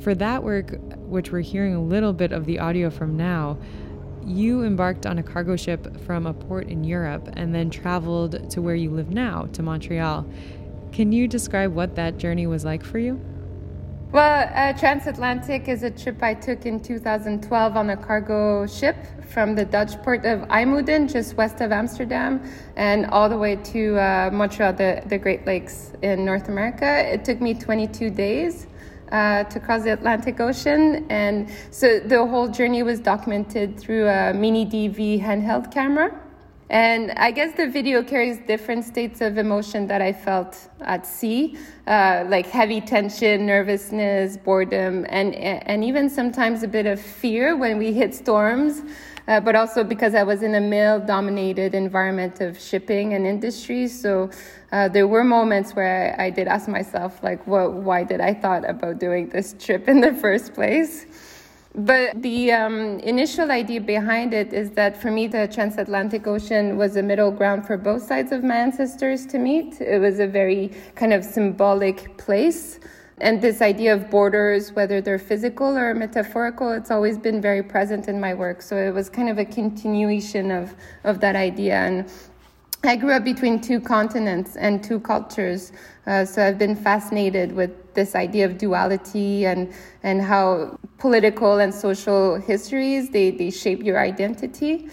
For 0.00 0.14
that 0.14 0.42
work, 0.42 0.78
which 0.98 1.32
we're 1.32 1.40
hearing 1.40 1.74
a 1.74 1.82
little 1.82 2.12
bit 2.12 2.32
of 2.32 2.44
the 2.44 2.58
audio 2.58 2.90
from 2.90 3.16
now, 3.16 3.58
you 4.26 4.64
embarked 4.64 5.06
on 5.06 5.18
a 5.18 5.22
cargo 5.22 5.56
ship 5.56 6.00
from 6.00 6.26
a 6.26 6.34
port 6.34 6.68
in 6.68 6.82
Europe 6.82 7.28
and 7.34 7.54
then 7.54 7.70
traveled 7.70 8.50
to 8.50 8.60
where 8.60 8.74
you 8.74 8.90
live 8.90 9.10
now, 9.10 9.46
to 9.52 9.62
Montreal. 9.62 10.26
Can 10.92 11.12
you 11.12 11.28
describe 11.28 11.72
what 11.72 11.94
that 11.94 12.18
journey 12.18 12.46
was 12.46 12.64
like 12.64 12.84
for 12.84 12.98
you? 12.98 13.20
Well, 14.12 14.50
uh, 14.54 14.72
Transatlantic 14.78 15.68
is 15.68 15.82
a 15.82 15.90
trip 15.90 16.22
I 16.22 16.34
took 16.34 16.64
in 16.64 16.80
2012 16.80 17.76
on 17.76 17.90
a 17.90 17.96
cargo 17.96 18.66
ship 18.66 18.96
from 19.28 19.54
the 19.54 19.64
Dutch 19.64 20.00
port 20.02 20.24
of 20.24 20.40
IJmuiden, 20.48 21.12
just 21.12 21.34
west 21.36 21.60
of 21.60 21.72
Amsterdam, 21.72 22.42
and 22.76 23.06
all 23.06 23.28
the 23.28 23.36
way 23.36 23.56
to 23.56 23.98
uh, 23.98 24.30
Montreal, 24.32 24.72
the, 24.72 25.02
the 25.06 25.18
Great 25.18 25.44
Lakes 25.44 25.92
in 26.02 26.24
North 26.24 26.48
America. 26.48 27.12
It 27.12 27.24
took 27.24 27.40
me 27.40 27.52
22 27.54 28.10
days 28.10 28.68
uh, 29.12 29.44
to 29.44 29.60
cross 29.60 29.84
the 29.84 29.92
Atlantic 29.92 30.40
Ocean. 30.40 31.06
And 31.10 31.50
so 31.70 32.00
the 32.00 32.26
whole 32.26 32.48
journey 32.48 32.82
was 32.82 33.00
documented 33.00 33.78
through 33.78 34.08
a 34.08 34.32
mini 34.34 34.66
DV 34.66 35.20
handheld 35.22 35.72
camera. 35.72 36.22
And 36.68 37.12
I 37.12 37.30
guess 37.30 37.56
the 37.56 37.68
video 37.68 38.02
carries 38.02 38.38
different 38.38 38.84
states 38.84 39.20
of 39.20 39.38
emotion 39.38 39.86
that 39.86 40.02
I 40.02 40.12
felt 40.12 40.68
at 40.80 41.06
sea, 41.06 41.56
uh, 41.86 42.24
like 42.28 42.46
heavy 42.46 42.80
tension, 42.80 43.46
nervousness, 43.46 44.36
boredom, 44.36 45.06
and, 45.08 45.32
and 45.34 45.84
even 45.84 46.10
sometimes 46.10 46.64
a 46.64 46.68
bit 46.68 46.86
of 46.86 47.00
fear 47.00 47.56
when 47.56 47.78
we 47.78 47.92
hit 47.92 48.16
storms 48.16 48.82
uh, 49.28 49.40
but 49.40 49.56
also 49.56 49.82
because 49.82 50.14
I 50.14 50.22
was 50.22 50.42
in 50.42 50.54
a 50.54 50.60
male 50.60 51.00
dominated 51.00 51.74
environment 51.74 52.40
of 52.40 52.60
shipping 52.60 53.14
and 53.14 53.26
industry. 53.26 53.88
So 53.88 54.30
uh, 54.72 54.88
there 54.88 55.06
were 55.06 55.24
moments 55.24 55.74
where 55.74 56.14
I, 56.18 56.26
I 56.26 56.30
did 56.30 56.46
ask 56.46 56.68
myself, 56.68 57.22
like, 57.22 57.46
what, 57.46 57.72
why 57.72 58.04
did 58.04 58.20
I 58.20 58.34
thought 58.34 58.68
about 58.68 58.98
doing 58.98 59.28
this 59.28 59.54
trip 59.58 59.88
in 59.88 60.00
the 60.00 60.14
first 60.22 60.54
place? 60.54 61.06
But 61.74 62.22
the 62.22 62.52
um, 62.52 63.00
initial 63.00 63.50
idea 63.50 63.82
behind 63.82 64.32
it 64.32 64.54
is 64.54 64.70
that 64.72 64.96
for 64.96 65.10
me, 65.10 65.26
the 65.26 65.46
transatlantic 65.46 66.26
ocean 66.26 66.78
was 66.78 66.96
a 66.96 67.02
middle 67.02 67.30
ground 67.30 67.66
for 67.66 67.76
both 67.76 68.02
sides 68.02 68.32
of 68.32 68.42
my 68.42 68.56
ancestors 68.56 69.26
to 69.26 69.38
meet. 69.38 69.78
It 69.82 70.00
was 70.00 70.18
a 70.18 70.26
very 70.26 70.72
kind 70.94 71.12
of 71.12 71.22
symbolic 71.22 72.16
place 72.16 72.80
And 73.18 73.40
this 73.40 73.62
idea 73.62 73.94
of 73.94 74.10
borders, 74.10 74.72
whether 74.72 75.00
they're 75.00 75.18
physical 75.18 75.76
or 75.76 75.94
metaphorical, 75.94 76.72
it's 76.72 76.90
always 76.90 77.16
been 77.16 77.40
very 77.40 77.62
present 77.62 78.08
in 78.08 78.20
my 78.20 78.34
work. 78.34 78.60
So 78.60 78.76
it 78.76 78.92
was 78.92 79.08
kind 79.08 79.30
of 79.30 79.38
a 79.38 79.44
continuation 79.44 80.50
of, 80.50 80.74
of 81.04 81.20
that 81.20 81.34
idea. 81.34 81.76
And 81.76 82.10
I 82.84 82.94
grew 82.94 83.12
up 83.12 83.24
between 83.24 83.60
two 83.60 83.80
continents 83.80 84.56
and 84.56 84.84
two 84.84 85.00
cultures, 85.00 85.72
uh, 86.06 86.24
so 86.24 86.46
I've 86.46 86.58
been 86.58 86.76
fascinated 86.76 87.52
with 87.52 87.94
this 87.94 88.14
idea 88.14 88.44
of 88.44 88.58
duality 88.58 89.46
and 89.46 89.72
and 90.04 90.20
how 90.22 90.78
political 90.98 91.58
and 91.58 91.74
social 91.74 92.36
histories 92.36 93.10
they, 93.10 93.30
they 93.30 93.50
shape 93.50 93.82
your 93.82 93.98
identity. 93.98 94.88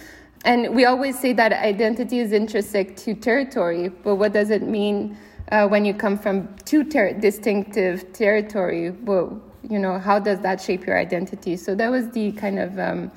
And 0.45 0.73
we 0.75 0.85
always 0.85 1.19
say 1.19 1.33
that 1.33 1.53
identity 1.53 2.19
is 2.19 2.31
intrinsic 2.31 2.97
to 2.97 3.13
territory, 3.13 3.89
but 3.89 4.15
what 4.15 4.33
does 4.33 4.49
it 4.49 4.63
mean 4.63 5.17
uh, 5.53 5.67
when 5.67 5.85
you 5.85 5.93
come 5.93 6.17
from 6.17 6.49
two 6.65 6.83
ter- 6.83 7.13
distinctive 7.13 8.11
territory? 8.11 8.89
Well, 8.89 9.39
you 9.69 9.77
know, 9.77 9.99
how 9.99 10.17
does 10.17 10.39
that 10.39 10.59
shape 10.59 10.85
your 10.87 10.97
identity? 10.97 11.55
So 11.57 11.75
that 11.75 11.91
was 11.91 12.09
the 12.09 12.31
kind 12.31 12.57
of 12.57 12.79
um, 12.79 13.11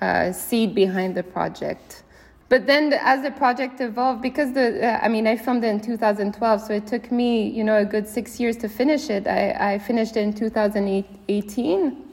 uh, 0.00 0.32
seed 0.32 0.74
behind 0.74 1.14
the 1.14 1.22
project. 1.22 2.02
But 2.48 2.66
then, 2.66 2.92
as 2.94 3.22
the 3.22 3.30
project 3.30 3.80
evolved, 3.80 4.22
because 4.22 4.52
the, 4.52 4.86
uh, 4.86 5.00
I 5.02 5.08
mean, 5.08 5.26
I 5.26 5.36
filmed 5.36 5.64
it 5.64 5.68
in 5.68 5.80
2012, 5.80 6.60
so 6.60 6.72
it 6.72 6.86
took 6.86 7.12
me, 7.12 7.48
you 7.48 7.62
know, 7.62 7.76
a 7.76 7.84
good 7.84 8.08
six 8.08 8.40
years 8.40 8.56
to 8.58 8.68
finish 8.68 9.10
it. 9.10 9.26
I, 9.26 9.74
I 9.74 9.78
finished 9.78 10.16
it 10.16 10.22
in 10.22 10.32
2018. 10.32 12.11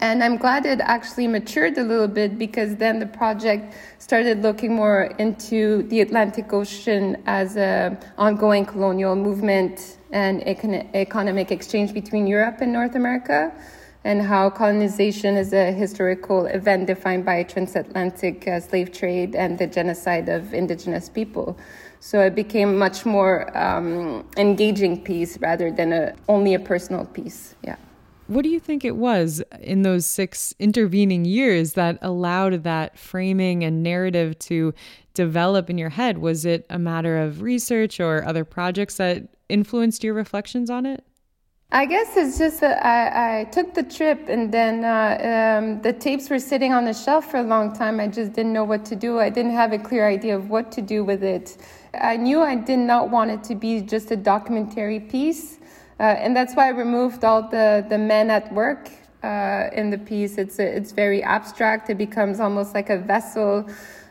And 0.00 0.22
I'm 0.22 0.36
glad 0.36 0.66
it 0.66 0.80
actually 0.80 1.26
matured 1.26 1.78
a 1.78 1.82
little 1.82 2.08
bit 2.08 2.38
because 2.38 2.76
then 2.76 2.98
the 2.98 3.06
project 3.06 3.74
started 3.98 4.42
looking 4.42 4.74
more 4.74 5.14
into 5.18 5.82
the 5.84 6.00
Atlantic 6.00 6.52
Ocean 6.52 7.22
as 7.26 7.56
an 7.56 7.98
ongoing 8.18 8.66
colonial 8.66 9.16
movement 9.16 9.98
and 10.10 10.42
econ- 10.42 10.88
economic 10.94 11.50
exchange 11.50 11.94
between 11.94 12.26
Europe 12.26 12.58
and 12.60 12.72
North 12.72 12.94
America 12.96 13.52
and 14.04 14.22
how 14.22 14.48
colonization 14.50 15.36
is 15.36 15.52
a 15.52 15.72
historical 15.72 16.46
event 16.46 16.86
defined 16.86 17.24
by 17.24 17.42
transatlantic 17.42 18.46
uh, 18.46 18.60
slave 18.60 18.92
trade 18.92 19.34
and 19.34 19.58
the 19.58 19.66
genocide 19.66 20.28
of 20.28 20.54
indigenous 20.54 21.08
people. 21.08 21.58
So 22.00 22.20
it 22.20 22.34
became 22.34 22.78
much 22.78 23.04
more 23.04 23.56
um, 23.58 24.24
engaging 24.36 25.02
piece 25.02 25.38
rather 25.38 25.70
than 25.70 25.92
a, 25.92 26.14
only 26.28 26.54
a 26.54 26.60
personal 26.60 27.06
piece. 27.06 27.54
Yeah. 27.64 27.76
What 28.28 28.42
do 28.42 28.50
you 28.50 28.60
think 28.60 28.84
it 28.84 28.96
was 28.96 29.42
in 29.58 29.82
those 29.82 30.04
six 30.04 30.54
intervening 30.58 31.24
years 31.24 31.72
that 31.72 31.98
allowed 32.02 32.62
that 32.64 32.98
framing 32.98 33.64
and 33.64 33.82
narrative 33.82 34.38
to 34.40 34.74
develop 35.14 35.70
in 35.70 35.78
your 35.78 35.88
head? 35.88 36.18
Was 36.18 36.44
it 36.44 36.66
a 36.68 36.78
matter 36.78 37.16
of 37.16 37.40
research 37.40 38.00
or 38.00 38.22
other 38.26 38.44
projects 38.44 38.98
that 38.98 39.28
influenced 39.48 40.04
your 40.04 40.12
reflections 40.12 40.68
on 40.68 40.84
it? 40.84 41.02
I 41.72 41.86
guess 41.86 42.18
it's 42.18 42.36
just 42.36 42.60
that 42.60 42.84
I, 42.84 43.40
I 43.40 43.44
took 43.44 43.72
the 43.72 43.82
trip 43.82 44.28
and 44.28 44.52
then 44.52 44.84
uh, 44.84 45.58
um, 45.58 45.80
the 45.80 45.94
tapes 45.94 46.28
were 46.28 46.38
sitting 46.38 46.74
on 46.74 46.84
the 46.84 46.92
shelf 46.92 47.30
for 47.30 47.38
a 47.38 47.42
long 47.42 47.74
time. 47.74 47.98
I 47.98 48.08
just 48.08 48.34
didn't 48.34 48.52
know 48.52 48.64
what 48.64 48.84
to 48.86 48.96
do. 48.96 49.20
I 49.20 49.30
didn't 49.30 49.52
have 49.52 49.72
a 49.72 49.78
clear 49.78 50.06
idea 50.06 50.36
of 50.36 50.50
what 50.50 50.70
to 50.72 50.82
do 50.82 51.02
with 51.02 51.22
it. 51.22 51.56
I 51.94 52.18
knew 52.18 52.40
I 52.40 52.56
did 52.56 52.78
not 52.78 53.08
want 53.08 53.30
it 53.30 53.42
to 53.44 53.54
be 53.54 53.80
just 53.80 54.10
a 54.10 54.16
documentary 54.16 55.00
piece. 55.00 55.57
Uh, 56.00 56.02
and 56.02 56.36
that's 56.36 56.54
why 56.54 56.66
I 56.66 56.70
removed 56.70 57.24
all 57.24 57.42
the, 57.48 57.84
the 57.88 57.98
men 57.98 58.30
at 58.30 58.52
work 58.52 58.90
uh, 59.22 59.68
in 59.72 59.90
the 59.90 59.98
piece. 59.98 60.38
It's, 60.38 60.58
it's 60.58 60.92
very 60.92 61.22
abstract, 61.22 61.90
it 61.90 61.98
becomes 61.98 62.40
almost 62.40 62.74
like 62.74 62.90
a 62.90 62.98
vessel. 62.98 63.68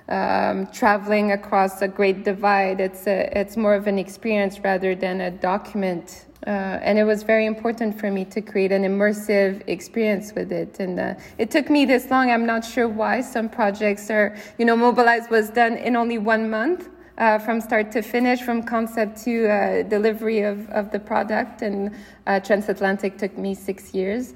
Um, 0.10 0.68
traveling 0.68 1.34
across 1.34 1.82
a 1.82 1.88
great 1.90 2.24
divide, 2.24 2.80
it's 2.80 3.08
a, 3.08 3.30
it's 3.38 3.58
more 3.58 3.76
of 3.76 3.88
an 3.88 4.00
experience 4.00 4.58
rather 4.62 4.96
than 4.96 5.20
a 5.20 5.32
document 5.32 6.28
uh, 6.48 6.80
and 6.82 6.98
it 6.98 7.04
was 7.04 7.24
very 7.24 7.46
important 7.46 8.00
for 8.00 8.10
me 8.10 8.24
to 8.24 8.42
create 8.42 8.72
an 8.72 8.84
immersive 8.84 9.62
experience 9.68 10.34
with 10.34 10.52
it. 10.52 10.80
And 10.80 10.98
uh, 10.98 11.16
it 11.38 11.52
took 11.52 11.70
me 11.70 11.84
this 11.84 12.10
long. 12.10 12.32
I'm 12.32 12.46
not 12.46 12.64
sure 12.64 12.88
why 12.88 13.20
some 13.20 13.50
projects 13.50 14.10
are, 14.10 14.38
you 14.58 14.64
know, 14.64 14.76
Mobilize 14.76 15.30
was 15.30 15.50
done 15.50 15.76
in 15.76 15.98
only 15.98 16.18
one 16.18 16.50
month. 16.50 16.90
Uh, 17.18 17.40
from 17.40 17.60
start 17.60 17.92
to 17.92 18.04
finish, 18.04 18.42
from 18.44 18.62
concept 18.62 19.24
to 19.24 19.48
uh, 19.48 19.82
delivery 19.82 20.42
of, 20.42 20.70
of 20.70 20.92
the 20.92 21.00
product, 21.00 21.64
and 21.64 21.90
uh, 22.28 22.40
Transatlantic 22.40 23.18
took 23.18 23.36
me 23.40 23.56
six 23.56 23.92
years. 23.92 24.36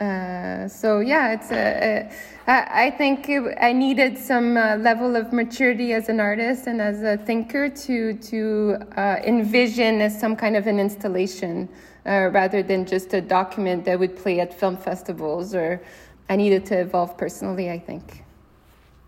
Uh, 0.00 0.66
so 0.66 0.98
yeah, 0.98 1.34
it's 1.34 1.52
a, 1.52 2.10
a, 2.48 2.86
I 2.86 2.90
think 2.90 3.28
it, 3.28 3.56
I 3.60 3.72
needed 3.72 4.18
some 4.18 4.56
uh, 4.56 4.74
level 4.76 5.14
of 5.14 5.32
maturity 5.32 5.92
as 5.92 6.08
an 6.08 6.18
artist 6.18 6.66
and 6.66 6.80
as 6.80 7.04
a 7.04 7.16
thinker 7.16 7.68
to 7.68 8.14
to 8.14 8.78
uh, 8.96 9.16
envision 9.22 10.00
as 10.00 10.18
some 10.18 10.34
kind 10.34 10.56
of 10.56 10.66
an 10.66 10.80
installation 10.80 11.68
rather 12.04 12.60
than 12.60 12.86
just 12.86 13.14
a 13.14 13.20
document 13.20 13.84
that 13.84 13.96
would 14.00 14.16
play 14.16 14.40
at 14.40 14.52
film 14.52 14.76
festivals. 14.76 15.54
Or 15.54 15.80
I 16.28 16.34
needed 16.34 16.66
to 16.66 16.80
evolve 16.80 17.16
personally. 17.16 17.70
I 17.70 17.78
think. 17.78 18.24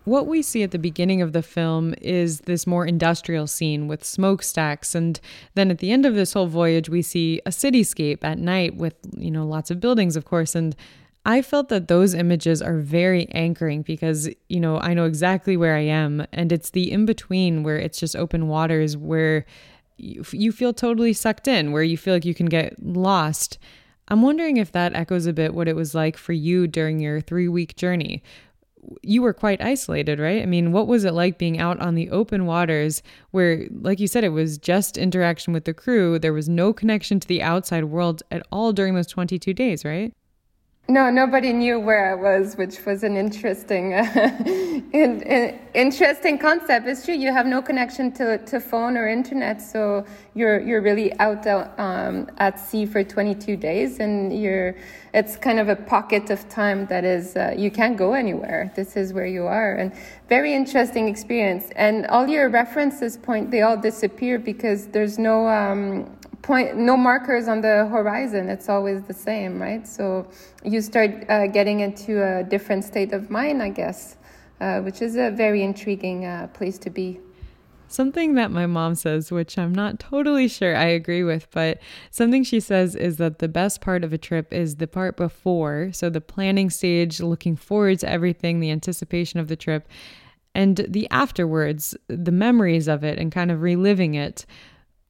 What 0.05 0.27
we 0.27 0.41
see 0.41 0.63
at 0.63 0.71
the 0.71 0.79
beginning 0.79 1.21
of 1.21 1.31
the 1.31 1.41
film 1.41 1.95
is 2.01 2.41
this 2.41 2.67
more 2.67 2.85
industrial 2.85 3.47
scene 3.47 3.87
with 3.87 4.03
smokestacks. 4.03 4.95
And 4.95 5.19
then 5.55 5.71
at 5.71 5.79
the 5.79 5.91
end 5.91 6.05
of 6.05 6.15
this 6.15 6.33
whole 6.33 6.47
voyage 6.47 6.89
we 6.89 7.01
see 7.01 7.41
a 7.45 7.49
cityscape 7.49 8.19
at 8.23 8.37
night 8.37 8.75
with, 8.75 8.95
you 9.15 9.31
know, 9.31 9.45
lots 9.45 9.71
of 9.71 9.79
buildings 9.79 10.15
of 10.15 10.25
course. 10.25 10.55
And 10.55 10.75
I 11.25 11.41
felt 11.41 11.69
that 11.69 11.87
those 11.87 12.13
images 12.13 12.61
are 12.61 12.79
very 12.79 13.29
anchoring 13.29 13.81
because, 13.83 14.29
you 14.49 14.59
know, 14.59 14.77
I 14.79 14.93
know 14.93 15.05
exactly 15.05 15.55
where 15.55 15.75
I 15.75 15.83
am. 15.83 16.27
And 16.33 16.51
it's 16.51 16.71
the 16.71 16.91
in 16.91 17.05
between 17.05 17.63
where 17.63 17.77
it's 17.77 17.97
just 17.97 18.15
open 18.15 18.49
waters 18.49 18.97
where 18.97 19.45
you, 19.95 20.25
you 20.31 20.51
feel 20.51 20.73
totally 20.73 21.13
sucked 21.13 21.47
in, 21.47 21.71
where 21.71 21.83
you 21.83 21.97
feel 21.97 22.13
like 22.13 22.25
you 22.25 22.33
can 22.33 22.47
get 22.47 22.83
lost. 22.83 23.57
I'm 24.09 24.21
wondering 24.21 24.57
if 24.57 24.73
that 24.73 24.95
echoes 24.95 25.25
a 25.25 25.31
bit 25.31 25.53
what 25.53 25.69
it 25.69 25.77
was 25.77 25.95
like 25.95 26.17
for 26.17 26.33
you 26.33 26.67
during 26.67 26.99
your 26.99 27.21
3-week 27.21 27.77
journey 27.77 28.21
you 29.01 29.21
were 29.21 29.33
quite 29.33 29.61
isolated, 29.61 30.19
right? 30.19 30.41
I 30.41 30.45
mean, 30.45 30.71
what 30.71 30.87
was 30.87 31.05
it 31.05 31.13
like 31.13 31.37
being 31.37 31.59
out 31.59 31.79
on 31.79 31.95
the 31.95 32.09
open 32.09 32.45
waters 32.45 33.01
where, 33.31 33.67
like 33.71 33.99
you 33.99 34.07
said, 34.07 34.23
it 34.23 34.29
was 34.29 34.57
just 34.57 34.97
interaction 34.97 35.53
with 35.53 35.65
the 35.65 35.73
crew? 35.73 36.19
There 36.19 36.33
was 36.33 36.49
no 36.49 36.73
connection 36.73 37.19
to 37.19 37.27
the 37.27 37.41
outside 37.41 37.85
world 37.85 38.23
at 38.31 38.45
all 38.51 38.73
during 38.73 38.95
those 38.95 39.07
22 39.07 39.53
days, 39.53 39.83
right? 39.85 40.13
No, 40.89 41.09
nobody 41.09 41.53
knew 41.53 41.79
where 41.79 42.11
I 42.11 42.13
was, 42.13 42.57
which 42.57 42.85
was 42.85 43.03
an 43.03 43.15
interesting, 43.15 43.93
uh, 43.93 44.03
in, 44.91 45.21
in, 45.21 45.57
interesting 45.73 46.37
concept. 46.37 46.85
It's 46.87 47.05
true 47.05 47.15
you 47.15 47.31
have 47.31 47.45
no 47.45 47.61
connection 47.61 48.11
to, 48.15 48.37
to 48.39 48.59
phone 48.59 48.97
or 48.97 49.07
internet, 49.07 49.61
so 49.61 50.05
you're 50.33 50.59
you're 50.59 50.81
really 50.81 51.17
out 51.19 51.47
um, 51.79 52.29
at 52.37 52.59
sea 52.59 52.85
for 52.85 53.01
22 53.01 53.55
days, 53.55 54.01
and 54.01 54.37
you're 54.37 54.75
it's 55.13 55.37
kind 55.37 55.57
of 55.57 55.69
a 55.69 55.75
pocket 55.77 56.29
of 56.29 56.49
time 56.49 56.85
that 56.87 57.05
is 57.05 57.37
uh, 57.37 57.53
you 57.57 57.71
can't 57.71 57.95
go 57.95 58.11
anywhere. 58.11 58.69
This 58.75 58.97
is 58.97 59.13
where 59.13 59.25
you 59.25 59.45
are, 59.45 59.75
and 59.75 59.93
very 60.27 60.53
interesting 60.53 61.07
experience. 61.07 61.69
And 61.77 62.07
all 62.07 62.27
your 62.27 62.49
references 62.49 63.15
point 63.15 63.51
they 63.51 63.61
all 63.61 63.77
disappear 63.77 64.37
because 64.37 64.87
there's 64.87 65.17
no. 65.17 65.47
Um, 65.47 66.13
point 66.43 66.75
no 66.75 66.95
markers 66.95 67.47
on 67.47 67.61
the 67.61 67.87
horizon 67.87 68.49
it's 68.49 68.69
always 68.69 69.01
the 69.03 69.13
same 69.13 69.61
right 69.61 69.87
so 69.87 70.27
you 70.63 70.81
start 70.81 71.11
uh, 71.29 71.47
getting 71.47 71.79
into 71.79 72.21
a 72.21 72.43
different 72.43 72.83
state 72.83 73.13
of 73.13 73.29
mind 73.29 73.63
i 73.63 73.69
guess 73.69 74.17
uh, 74.61 74.79
which 74.81 75.01
is 75.01 75.15
a 75.15 75.31
very 75.31 75.63
intriguing 75.63 76.25
uh, 76.25 76.47
place 76.53 76.77
to 76.77 76.89
be 76.89 77.19
Something 77.93 78.33
that 78.33 78.49
my 78.49 78.65
mom 78.65 78.95
says, 78.95 79.31
which 79.31 79.55
I'm 79.55 79.71
not 79.71 79.99
totally 79.99 80.47
sure 80.47 80.75
I 80.75 80.85
agree 80.85 81.23
with, 81.23 81.47
but 81.51 81.79
something 82.09 82.43
she 82.43 82.59
says 82.59 82.95
is 82.95 83.17
that 83.17 83.37
the 83.37 83.47
best 83.47 83.81
part 83.81 84.03
of 84.03 84.11
a 84.11 84.17
trip 84.17 84.51
is 84.51 84.77
the 84.77 84.87
part 84.87 85.15
before. 85.15 85.91
So, 85.93 86.09
the 86.09 86.19
planning 86.19 86.71
stage, 86.71 87.21
looking 87.21 87.55
forward 87.55 87.99
to 87.99 88.09
everything, 88.09 88.59
the 88.59 88.71
anticipation 88.71 89.39
of 89.39 89.47
the 89.47 89.55
trip, 89.55 89.87
and 90.55 90.77
the 90.89 91.07
afterwards, 91.11 91.95
the 92.07 92.31
memories 92.31 92.87
of 92.87 93.03
it, 93.03 93.19
and 93.19 93.31
kind 93.31 93.51
of 93.51 93.61
reliving 93.61 94.15
it. 94.15 94.47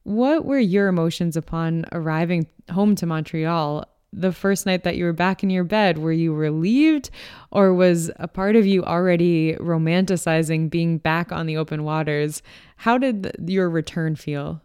What 0.04 0.44
were 0.44 0.58
your 0.58 0.88
emotions 0.88 1.34
upon 1.36 1.86
arriving 1.90 2.46
home 2.70 2.94
to 2.96 3.06
Montreal? 3.06 3.86
The 4.12 4.32
first 4.32 4.66
night 4.66 4.84
that 4.84 4.96
you 4.96 5.06
were 5.06 5.12
back 5.12 5.42
in 5.42 5.50
your 5.50 5.64
bed, 5.64 5.98
were 5.98 6.12
you 6.12 6.34
relieved, 6.34 7.10
or 7.50 7.74
was 7.74 8.10
a 8.16 8.28
part 8.28 8.54
of 8.54 8.66
you 8.66 8.84
already 8.84 9.54
romanticizing 9.54 10.70
being 10.70 10.98
back 10.98 11.32
on 11.32 11.46
the 11.46 11.56
open 11.56 11.84
waters? 11.84 12.42
How 12.76 12.98
did 12.98 13.34
your 13.46 13.68
return 13.68 14.14
feel? 14.14 14.62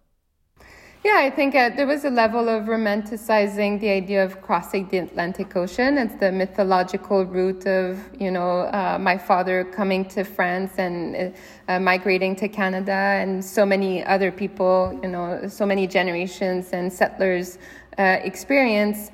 Yeah, 1.02 1.16
I 1.16 1.30
think 1.30 1.56
uh, 1.56 1.70
there 1.70 1.88
was 1.88 2.04
a 2.04 2.10
level 2.10 2.50
of 2.50 2.66
romanticizing 2.66 3.80
the 3.80 3.90
idea 3.90 4.22
of 4.22 4.42
crossing 4.42 4.90
the 4.90 4.98
Atlantic 4.98 5.56
Ocean. 5.56 5.98
It's 5.98 6.16
the 6.16 6.30
mythological 6.30 7.26
route 7.26 7.66
of, 7.66 7.98
you 8.20 8.32
know, 8.32 8.64
uh, 8.64 8.98
my 9.00 9.18
father 9.18 9.64
coming 9.64 10.04
to 10.10 10.26
France 10.26 10.74
and 10.78 11.34
uh, 11.70 11.80
migrating 11.80 12.36
to 12.36 12.50
Canada, 12.50 12.92
and 12.92 13.44
so 13.44 13.66
many 13.66 14.04
other 14.04 14.30
people, 14.30 15.00
you 15.02 15.08
know, 15.08 15.48
so 15.48 15.66
many 15.66 15.88
generations 15.88 16.72
and 16.74 16.92
settlers 16.92 17.60
uh, 17.98 18.18
experience. 18.22 19.10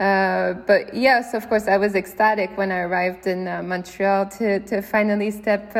Uh, 0.00 0.54
but 0.66 0.92
yes, 0.92 1.34
of 1.34 1.48
course, 1.48 1.68
I 1.68 1.76
was 1.76 1.94
ecstatic 1.94 2.50
when 2.58 2.72
I 2.72 2.80
arrived 2.80 3.28
in 3.28 3.46
uh, 3.46 3.62
Montreal 3.62 4.26
to, 4.38 4.58
to 4.58 4.82
finally 4.82 5.30
step 5.30 5.70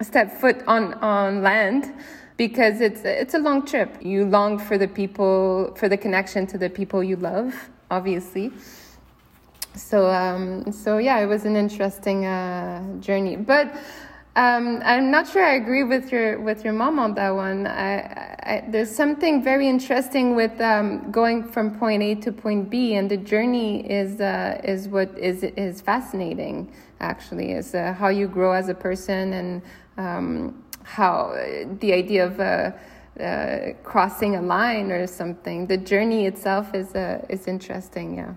step 0.00 0.32
foot 0.32 0.62
on 0.66 0.94
on 0.94 1.42
land. 1.42 1.92
Because 2.38 2.80
it's 2.80 3.02
it's 3.04 3.34
a 3.34 3.38
long 3.38 3.66
trip. 3.66 3.98
You 4.00 4.24
long 4.24 4.58
for 4.58 4.78
the 4.78 4.88
people, 4.88 5.74
for 5.76 5.88
the 5.90 5.98
connection 5.98 6.46
to 6.46 6.56
the 6.56 6.70
people 6.70 7.04
you 7.04 7.16
love, 7.16 7.52
obviously. 7.90 8.52
So 9.74 10.06
um, 10.06 10.72
so 10.72 10.96
yeah, 10.96 11.18
it 11.18 11.26
was 11.26 11.44
an 11.44 11.56
interesting 11.56 12.24
uh, 12.24 12.82
journey, 13.00 13.36
but. 13.36 13.70
Um, 14.36 14.80
I'm 14.84 15.10
not 15.10 15.26
sure 15.26 15.44
I 15.44 15.54
agree 15.54 15.82
with 15.82 16.12
your 16.12 16.38
with 16.38 16.62
your 16.62 16.72
mom 16.72 17.00
on 17.00 17.14
that 17.14 17.30
one. 17.30 17.66
I, 17.66 17.98
I, 18.44 18.64
there's 18.68 18.94
something 18.94 19.42
very 19.42 19.68
interesting 19.68 20.36
with 20.36 20.60
um, 20.60 21.10
going 21.10 21.42
from 21.42 21.76
point 21.76 22.04
A 22.04 22.14
to 22.16 22.30
point 22.30 22.70
B, 22.70 22.94
and 22.94 23.10
the 23.10 23.16
journey 23.16 23.80
is 23.90 24.20
uh, 24.20 24.60
is 24.62 24.86
what 24.86 25.18
is 25.18 25.42
is 25.42 25.80
fascinating. 25.80 26.70
Actually, 27.00 27.50
is 27.50 27.74
uh, 27.74 27.92
how 27.94 28.10
you 28.10 28.28
grow 28.28 28.52
as 28.52 28.68
a 28.68 28.74
person 28.74 29.32
and 29.32 29.62
um, 29.96 30.62
how 30.88 31.32
the 31.80 31.92
idea 31.92 32.26
of 32.26 32.40
uh, 32.40 32.72
uh 33.22 33.72
crossing 33.82 34.36
a 34.36 34.42
line 34.42 34.90
or 34.90 35.06
something. 35.06 35.66
The 35.66 35.76
journey 35.76 36.26
itself 36.26 36.74
is 36.74 36.94
uh, 36.94 37.26
is 37.28 37.46
interesting. 37.46 38.16
Yeah. 38.16 38.34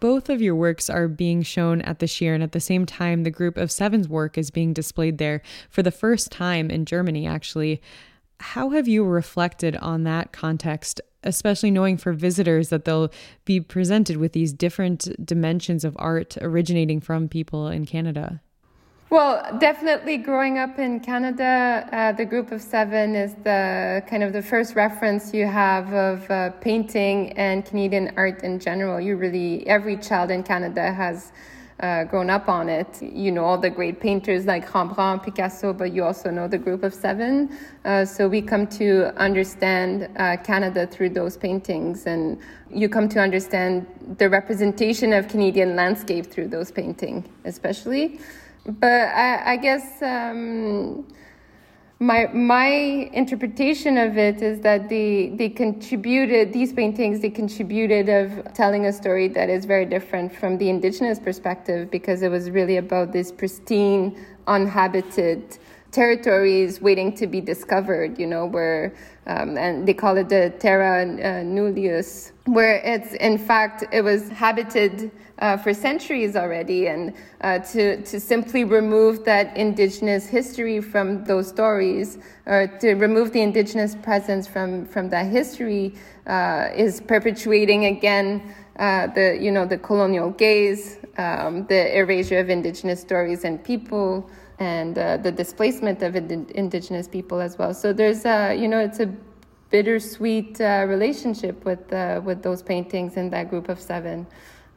Both 0.00 0.28
of 0.28 0.42
your 0.42 0.54
works 0.54 0.90
are 0.90 1.08
being 1.08 1.42
shown 1.42 1.80
at 1.82 2.00
the 2.00 2.06
Schirn, 2.06 2.36
and 2.36 2.42
at 2.42 2.52
the 2.52 2.60
same 2.60 2.84
time, 2.84 3.22
the 3.22 3.30
group 3.30 3.56
of 3.56 3.70
seven's 3.70 4.08
work 4.08 4.36
is 4.36 4.50
being 4.50 4.72
displayed 4.74 5.18
there 5.18 5.40
for 5.70 5.82
the 5.82 5.90
first 5.90 6.30
time 6.30 6.70
in 6.70 6.84
Germany, 6.84 7.26
actually. 7.26 7.80
How 8.40 8.70
have 8.70 8.86
you 8.86 9.04
reflected 9.04 9.76
on 9.76 10.04
that 10.04 10.32
context, 10.32 11.00
especially 11.22 11.70
knowing 11.70 11.96
for 11.96 12.12
visitors 12.12 12.68
that 12.68 12.84
they'll 12.84 13.10
be 13.46 13.58
presented 13.58 14.18
with 14.18 14.32
these 14.32 14.52
different 14.52 15.08
dimensions 15.24 15.82
of 15.84 15.96
art 15.98 16.36
originating 16.42 17.00
from 17.00 17.28
people 17.28 17.68
in 17.68 17.86
Canada? 17.86 18.42
Well, 19.08 19.56
definitely 19.60 20.16
growing 20.16 20.58
up 20.58 20.80
in 20.80 20.98
Canada, 20.98 21.88
uh, 21.92 22.10
the 22.10 22.24
group 22.24 22.50
of 22.50 22.60
seven 22.60 23.14
is 23.14 23.34
the 23.44 24.02
kind 24.08 24.24
of 24.24 24.32
the 24.32 24.42
first 24.42 24.74
reference 24.74 25.32
you 25.32 25.46
have 25.46 25.92
of 25.92 26.28
uh, 26.28 26.50
painting 26.60 27.30
and 27.34 27.64
Canadian 27.64 28.12
art 28.16 28.42
in 28.42 28.58
general. 28.58 29.00
You 29.00 29.14
really, 29.14 29.64
every 29.68 29.96
child 29.96 30.32
in 30.32 30.42
Canada 30.42 30.92
has 30.92 31.30
uh, 31.78 32.02
grown 32.02 32.30
up 32.30 32.48
on 32.48 32.68
it. 32.68 33.00
You 33.00 33.30
know 33.30 33.44
all 33.44 33.58
the 33.58 33.70
great 33.70 34.00
painters 34.00 34.44
like 34.44 34.74
Rembrandt, 34.74 35.22
Picasso, 35.22 35.72
but 35.72 35.92
you 35.92 36.02
also 36.02 36.28
know 36.30 36.48
the 36.48 36.58
group 36.58 36.82
of 36.82 36.92
seven. 36.92 37.56
Uh, 37.84 38.04
so 38.04 38.26
we 38.26 38.42
come 38.42 38.66
to 38.66 39.16
understand 39.20 40.08
uh, 40.16 40.36
Canada 40.38 40.84
through 40.84 41.10
those 41.10 41.36
paintings, 41.36 42.06
and 42.06 42.40
you 42.72 42.88
come 42.88 43.08
to 43.10 43.20
understand 43.20 43.86
the 44.18 44.28
representation 44.28 45.12
of 45.12 45.28
Canadian 45.28 45.76
landscape 45.76 46.26
through 46.26 46.48
those 46.48 46.72
paintings, 46.72 47.24
especially 47.44 48.18
but 48.66 48.86
I, 48.86 49.52
I 49.52 49.56
guess 49.56 50.02
um, 50.02 51.06
my 51.98 52.26
my 52.32 52.66
interpretation 53.12 53.96
of 53.96 54.18
it 54.18 54.42
is 54.42 54.60
that 54.60 54.88
they 54.88 55.28
they 55.36 55.48
contributed 55.48 56.52
these 56.52 56.72
paintings 56.72 57.20
they 57.20 57.30
contributed 57.30 58.08
of 58.08 58.52
telling 58.52 58.84
a 58.86 58.92
story 58.92 59.28
that 59.28 59.48
is 59.48 59.64
very 59.64 59.86
different 59.86 60.34
from 60.34 60.58
the 60.58 60.68
indigenous 60.68 61.18
perspective 61.18 61.90
because 61.90 62.22
it 62.22 62.30
was 62.30 62.50
really 62.50 62.76
about 62.76 63.12
this 63.12 63.32
pristine 63.32 64.18
uninhabited 64.46 65.58
territories 65.96 66.80
waiting 66.82 67.10
to 67.14 67.26
be 67.26 67.40
discovered, 67.40 68.18
you 68.18 68.26
know, 68.26 68.44
where, 68.44 68.94
um, 69.26 69.56
and 69.56 69.88
they 69.88 69.94
call 69.94 70.14
it 70.18 70.28
the 70.28 70.52
terra 70.58 71.04
uh, 71.04 71.42
nullius, 71.42 72.32
where 72.44 72.76
it's, 72.84 73.14
in 73.14 73.38
fact, 73.38 73.82
it 73.92 74.02
was 74.02 74.28
habited 74.28 75.10
uh, 75.38 75.56
for 75.56 75.74
centuries 75.74 76.36
already. 76.36 76.88
And 76.88 77.14
uh, 77.40 77.58
to, 77.58 78.02
to 78.02 78.20
simply 78.20 78.64
remove 78.64 79.24
that 79.24 79.56
indigenous 79.56 80.26
history 80.26 80.80
from 80.80 81.24
those 81.24 81.48
stories, 81.48 82.18
or 82.46 82.66
to 82.80 82.94
remove 82.94 83.32
the 83.32 83.42
indigenous 83.42 83.94
presence 83.94 84.46
from, 84.46 84.86
from 84.86 85.08
that 85.10 85.26
history, 85.26 85.94
uh, 86.26 86.68
is 86.74 87.00
perpetuating 87.00 87.86
again 87.86 88.54
uh, 88.78 89.06
the, 89.08 89.38
you 89.40 89.50
know, 89.50 89.64
the 89.64 89.78
colonial 89.78 90.30
gaze, 90.30 90.98
um, 91.18 91.66
the 91.66 91.96
erasure 91.96 92.38
of 92.38 92.50
indigenous 92.50 93.00
stories 93.00 93.44
and 93.44 93.62
people 93.64 94.28
and 94.58 94.98
uh, 94.98 95.16
the 95.18 95.30
displacement 95.30 96.02
of 96.02 96.16
ind- 96.16 96.50
indigenous 96.52 97.06
people 97.08 97.40
as 97.40 97.58
well. 97.58 97.74
So 97.74 97.92
there's 97.92 98.24
a, 98.24 98.54
you 98.54 98.68
know, 98.68 98.78
it's 98.78 99.00
a 99.00 99.12
bittersweet 99.70 100.60
uh, 100.60 100.86
relationship 100.88 101.64
with 101.64 101.92
uh, 101.92 102.20
with 102.24 102.42
those 102.42 102.62
paintings 102.62 103.16
in 103.16 103.30
that 103.30 103.50
group 103.50 103.68
of 103.68 103.80
seven. 103.80 104.26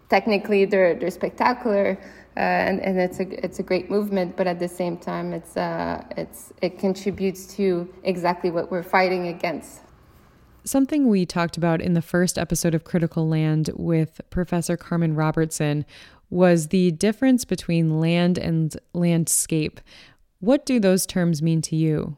Technically, 0.09 0.65
they're 0.65 0.95
they're 0.95 1.11
spectacular, 1.11 1.97
uh, 2.35 2.39
and 2.39 2.79
and 2.81 2.99
it's 2.99 3.19
a 3.19 3.45
it's 3.45 3.59
a 3.59 3.63
great 3.63 3.89
movement. 3.89 4.35
But 4.35 4.47
at 4.47 4.59
the 4.59 4.67
same 4.67 4.97
time, 4.97 5.33
it's 5.33 5.55
uh, 5.55 6.03
it's 6.17 6.51
it 6.61 6.79
contributes 6.79 7.45
to 7.57 7.91
exactly 8.03 8.49
what 8.49 8.71
we're 8.71 8.83
fighting 8.83 9.27
against. 9.27 9.81
Something 10.63 11.07
we 11.07 11.25
talked 11.25 11.57
about 11.57 11.81
in 11.81 11.93
the 11.93 12.01
first 12.01 12.37
episode 12.37 12.75
of 12.75 12.83
Critical 12.83 13.27
Land 13.27 13.69
with 13.75 14.19
Professor 14.29 14.75
Carmen 14.77 15.15
Robertson 15.15 15.85
was 16.29 16.67
the 16.67 16.91
difference 16.91 17.45
between 17.45 17.99
land 17.99 18.37
and 18.37 18.75
landscape. 18.93 19.79
What 20.39 20.65
do 20.65 20.79
those 20.79 21.05
terms 21.05 21.41
mean 21.41 21.61
to 21.63 21.75
you? 21.75 22.17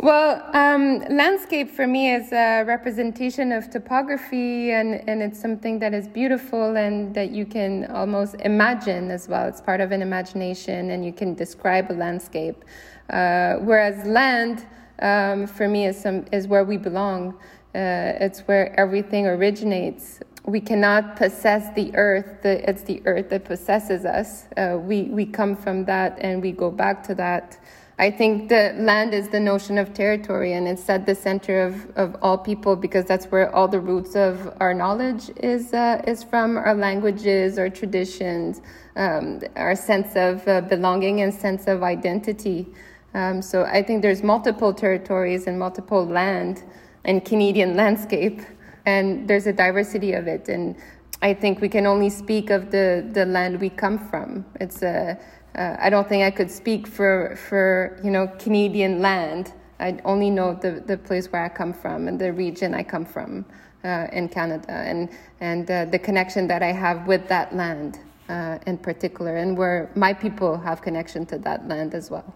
Well, 0.00 0.48
um, 0.54 1.00
landscape 1.10 1.72
for 1.72 1.84
me 1.84 2.14
is 2.14 2.30
a 2.30 2.62
representation 2.62 3.50
of 3.50 3.68
topography, 3.68 4.70
and, 4.70 5.02
and 5.08 5.20
it's 5.20 5.40
something 5.40 5.80
that 5.80 5.92
is 5.92 6.06
beautiful 6.06 6.76
and 6.76 7.12
that 7.16 7.32
you 7.32 7.44
can 7.44 7.86
almost 7.86 8.36
imagine 8.36 9.10
as 9.10 9.28
well. 9.28 9.48
It's 9.48 9.60
part 9.60 9.80
of 9.80 9.90
an 9.90 10.00
imagination, 10.00 10.90
and 10.90 11.04
you 11.04 11.12
can 11.12 11.34
describe 11.34 11.90
a 11.90 11.94
landscape. 11.94 12.64
Uh, 13.10 13.54
whereas 13.56 14.06
land, 14.06 14.66
um, 15.02 15.48
for 15.48 15.66
me, 15.66 15.86
is, 15.86 16.00
some, 16.00 16.26
is 16.30 16.46
where 16.46 16.62
we 16.62 16.76
belong. 16.76 17.34
Uh, 17.74 18.14
it's 18.20 18.42
where 18.42 18.78
everything 18.78 19.26
originates 19.26 20.20
we 20.48 20.60
cannot 20.60 21.16
possess 21.16 21.74
the 21.74 21.94
earth. 21.94 22.42
The, 22.42 22.68
it's 22.68 22.82
the 22.82 23.02
earth 23.04 23.28
that 23.30 23.44
possesses 23.44 24.06
us. 24.06 24.46
Uh, 24.56 24.78
we, 24.80 25.02
we 25.02 25.26
come 25.26 25.54
from 25.54 25.84
that 25.84 26.18
and 26.20 26.40
we 26.40 26.52
go 26.52 26.70
back 26.70 27.02
to 27.04 27.14
that. 27.16 27.58
I 28.00 28.12
think 28.12 28.48
the 28.48 28.74
land 28.78 29.12
is 29.12 29.28
the 29.28 29.40
notion 29.40 29.76
of 29.76 29.92
territory 29.92 30.52
and 30.52 30.68
it's 30.68 30.88
at 30.88 31.04
the 31.04 31.16
center 31.16 31.60
of, 31.60 31.90
of 31.96 32.16
all 32.22 32.38
people 32.38 32.76
because 32.76 33.04
that's 33.06 33.26
where 33.26 33.52
all 33.52 33.66
the 33.66 33.80
roots 33.80 34.14
of 34.14 34.56
our 34.60 34.72
knowledge 34.72 35.30
is, 35.38 35.74
uh, 35.74 36.00
is 36.06 36.22
from 36.22 36.56
our 36.56 36.76
languages, 36.76 37.58
our 37.58 37.68
traditions, 37.68 38.62
um, 38.94 39.40
our 39.56 39.74
sense 39.74 40.14
of 40.14 40.46
uh, 40.46 40.60
belonging 40.60 41.22
and 41.22 41.34
sense 41.34 41.66
of 41.66 41.82
identity. 41.82 42.68
Um, 43.14 43.42
so 43.42 43.64
I 43.64 43.82
think 43.82 44.02
there's 44.02 44.22
multiple 44.22 44.72
territories 44.72 45.48
and 45.48 45.58
multiple 45.58 46.06
land 46.06 46.62
and 47.04 47.24
Canadian 47.24 47.74
landscape 47.74 48.42
and 48.86 49.26
there's 49.26 49.48
a 49.48 49.52
diversity 49.52 50.12
of 50.12 50.28
it. 50.28 50.48
And 50.48 50.76
I 51.20 51.34
think 51.34 51.60
we 51.60 51.68
can 51.68 51.84
only 51.84 52.10
speak 52.10 52.50
of 52.50 52.70
the, 52.70 53.04
the 53.10 53.26
land 53.26 53.60
we 53.60 53.70
come 53.70 53.98
from. 53.98 54.46
It's 54.60 54.82
a, 54.82 55.18
uh, 55.58 55.76
I 55.80 55.90
don't 55.90 56.08
think 56.08 56.22
I 56.22 56.30
could 56.30 56.50
speak 56.50 56.86
for, 56.86 57.36
for 57.48 58.00
you 58.04 58.10
know, 58.10 58.28
Canadian 58.38 59.00
land. 59.00 59.52
I 59.80 59.98
only 60.04 60.30
know 60.30 60.54
the, 60.54 60.82
the 60.86 60.96
place 60.96 61.30
where 61.32 61.44
I 61.44 61.48
come 61.48 61.72
from 61.72 62.08
and 62.08 62.18
the 62.18 62.32
region 62.32 62.74
I 62.74 62.84
come 62.84 63.04
from 63.04 63.44
uh, 63.84 64.06
in 64.12 64.28
Canada 64.28 64.70
and, 64.70 65.08
and 65.40 65.68
uh, 65.70 65.84
the 65.86 65.98
connection 65.98 66.46
that 66.48 66.62
I 66.62 66.72
have 66.72 67.06
with 67.06 67.26
that 67.28 67.54
land 67.54 67.98
uh, 68.28 68.58
in 68.66 68.78
particular 68.78 69.36
and 69.36 69.58
where 69.58 69.90
my 69.94 70.12
people 70.12 70.56
have 70.58 70.80
connection 70.80 71.26
to 71.26 71.38
that 71.38 71.66
land 71.66 71.94
as 71.94 72.10
well. 72.10 72.34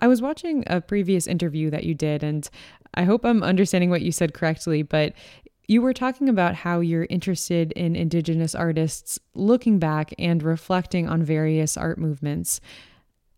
I 0.00 0.08
was 0.08 0.20
watching 0.20 0.64
a 0.66 0.80
previous 0.80 1.26
interview 1.28 1.70
that 1.70 1.84
you 1.84 1.94
did, 1.94 2.24
and 2.24 2.48
I 2.94 3.04
hope 3.04 3.24
I'm 3.24 3.42
understanding 3.44 3.88
what 3.88 4.02
you 4.02 4.10
said 4.10 4.34
correctly, 4.34 4.82
but 4.82 5.12
you 5.72 5.80
were 5.80 5.94
talking 5.94 6.28
about 6.28 6.54
how 6.54 6.80
you're 6.80 7.06
interested 7.08 7.72
in 7.72 7.96
Indigenous 7.96 8.54
artists 8.54 9.18
looking 9.34 9.78
back 9.78 10.12
and 10.18 10.42
reflecting 10.42 11.08
on 11.08 11.22
various 11.22 11.78
art 11.78 11.96
movements. 11.96 12.60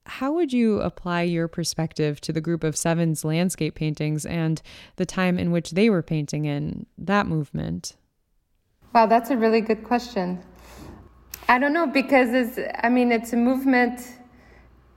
How 0.06 0.32
would 0.32 0.52
you 0.52 0.80
apply 0.80 1.22
your 1.22 1.46
perspective 1.46 2.20
to 2.22 2.32
the 2.32 2.40
group 2.40 2.64
of 2.64 2.76
Seven's 2.76 3.24
landscape 3.24 3.76
paintings 3.76 4.26
and 4.26 4.60
the 4.96 5.06
time 5.06 5.38
in 5.38 5.52
which 5.52 5.70
they 5.70 5.88
were 5.88 6.02
painting 6.02 6.44
in 6.44 6.86
that 6.98 7.28
movement? 7.28 7.94
Wow, 8.92 9.06
that's 9.06 9.30
a 9.30 9.36
really 9.36 9.60
good 9.60 9.84
question. 9.84 10.42
I 11.48 11.60
don't 11.60 11.72
know 11.72 11.86
because 11.86 12.30
it's, 12.32 12.58
I 12.82 12.88
mean, 12.88 13.12
it's 13.12 13.32
a 13.32 13.36
movement 13.36 14.00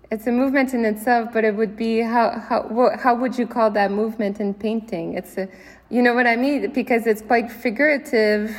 it's 0.09 0.25
a 0.27 0.31
movement 0.31 0.73
in 0.73 0.85
itself, 0.85 1.29
but 1.33 1.43
it 1.43 1.55
would 1.55 1.75
be 1.75 1.99
how 1.99 2.29
how 2.39 2.91
how 2.97 3.13
would 3.15 3.37
you 3.37 3.45
call 3.45 3.69
that 3.71 3.91
movement 3.91 4.39
in 4.39 4.53
painting? 4.53 5.15
It's 5.15 5.37
a, 5.37 5.49
you 5.89 6.01
know 6.01 6.13
what 6.13 6.27
I 6.27 6.35
mean, 6.35 6.71
because 6.71 7.07
it's 7.07 7.21
quite 7.21 7.51
figurative. 7.51 8.55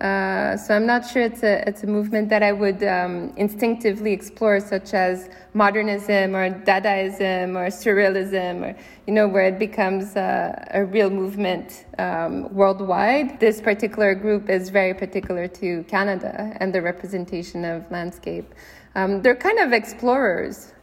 Uh, 0.00 0.58
so 0.58 0.74
I'm 0.74 0.84
not 0.84 1.08
sure 1.08 1.22
it's 1.22 1.42
a 1.42 1.66
it's 1.66 1.82
a 1.82 1.86
movement 1.86 2.28
that 2.28 2.42
I 2.42 2.52
would 2.52 2.82
um, 2.82 3.32
instinctively 3.36 4.12
explore, 4.12 4.60
such 4.60 4.92
as 4.92 5.30
modernism 5.54 6.36
or 6.36 6.50
Dadaism 6.50 7.56
or 7.56 7.68
Surrealism, 7.68 8.62
or 8.62 8.76
you 9.06 9.14
know 9.14 9.26
where 9.26 9.46
it 9.46 9.58
becomes 9.58 10.14
a, 10.16 10.68
a 10.72 10.84
real 10.84 11.08
movement 11.08 11.86
um, 11.98 12.52
worldwide. 12.52 13.40
This 13.40 13.62
particular 13.62 14.14
group 14.14 14.50
is 14.50 14.68
very 14.68 14.92
particular 14.92 15.48
to 15.48 15.82
Canada 15.84 16.54
and 16.60 16.74
the 16.74 16.82
representation 16.82 17.64
of 17.64 17.90
landscape. 17.90 18.54
Um, 18.96 19.22
they're 19.22 19.34
kind 19.34 19.60
of 19.60 19.72
explorers 19.72 20.74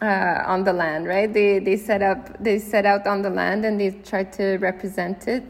uh, 0.00 0.42
on 0.46 0.64
the 0.64 0.72
land, 0.72 1.06
right? 1.06 1.32
They 1.32 1.58
they 1.58 1.76
set 1.76 2.02
up 2.02 2.42
they 2.42 2.58
set 2.58 2.86
out 2.86 3.06
on 3.06 3.22
the 3.22 3.30
land 3.30 3.64
and 3.64 3.80
they 3.80 3.90
try 3.90 4.24
to 4.24 4.58
represent 4.58 5.28
it 5.28 5.44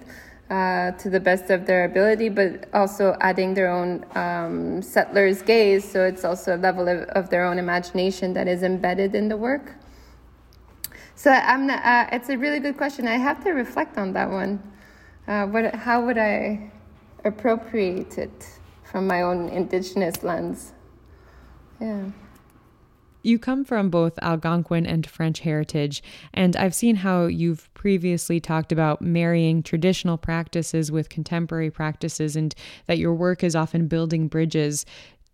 uh, 0.51 0.93
to 0.93 1.09
the 1.11 1.21
best 1.21 1.51
of 1.51 1.67
their 1.67 1.85
ability, 1.85 2.29
but 2.29 2.69
also 2.75 3.17
adding 3.21 3.55
their 3.55 3.71
own 3.71 4.05
um, 4.15 4.83
settlers' 4.83 5.43
gaze. 5.43 5.91
So 5.91 6.05
it's 6.05 6.25
also 6.25 6.57
a 6.57 6.59
level 6.59 6.89
of, 6.89 7.09
of, 7.11 7.31
their 7.31 7.45
own 7.45 7.59
imagination 7.59 8.35
that 8.35 8.47
is 8.47 8.63
embedded 8.63 9.15
in 9.15 9.29
the 9.29 9.37
work. 9.37 9.75
So 11.15 11.31
I'm 11.31 11.67
not, 11.67 11.85
uh, 11.85 12.09
it's 12.13 12.29
a 12.29 12.37
really 12.37 12.61
good 12.61 12.77
question. 12.77 13.09
I 13.09 13.17
have 13.17 13.43
to 13.45 13.51
reflect 13.53 13.97
on 13.97 14.13
that 14.13 14.31
one. 14.31 14.63
Uh, 15.27 15.47
what, 15.47 15.75
how 15.75 16.05
would 16.05 16.19
I 16.19 16.71
appropriate 17.25 18.19
it 18.19 18.47
from 18.85 19.07
my 19.07 19.23
own 19.23 19.49
indigenous 19.49 20.23
lens? 20.23 20.73
Yeah. 21.81 22.11
You 23.25 23.39
come 23.39 23.65
from 23.65 23.89
both 23.89 24.19
Algonquin 24.21 24.85
and 24.85 25.07
French 25.07 25.41
heritage, 25.41 26.03
and 26.35 26.55
I've 26.57 26.75
seen 26.75 26.97
how 26.97 27.25
you've 27.25 27.73
previously 27.73 28.39
talked 28.39 28.71
about 28.71 29.01
marrying 29.01 29.63
traditional 29.63 30.19
practices 30.19 30.93
with 30.93 31.09
contemporary 31.09 31.71
practices 31.71 32.37
and 32.37 32.55
that 32.87 32.99
your 32.99 33.15
work 33.15 33.43
is 33.43 33.57
often 33.57 33.89
building 33.89 34.29
bridges. 34.29 34.85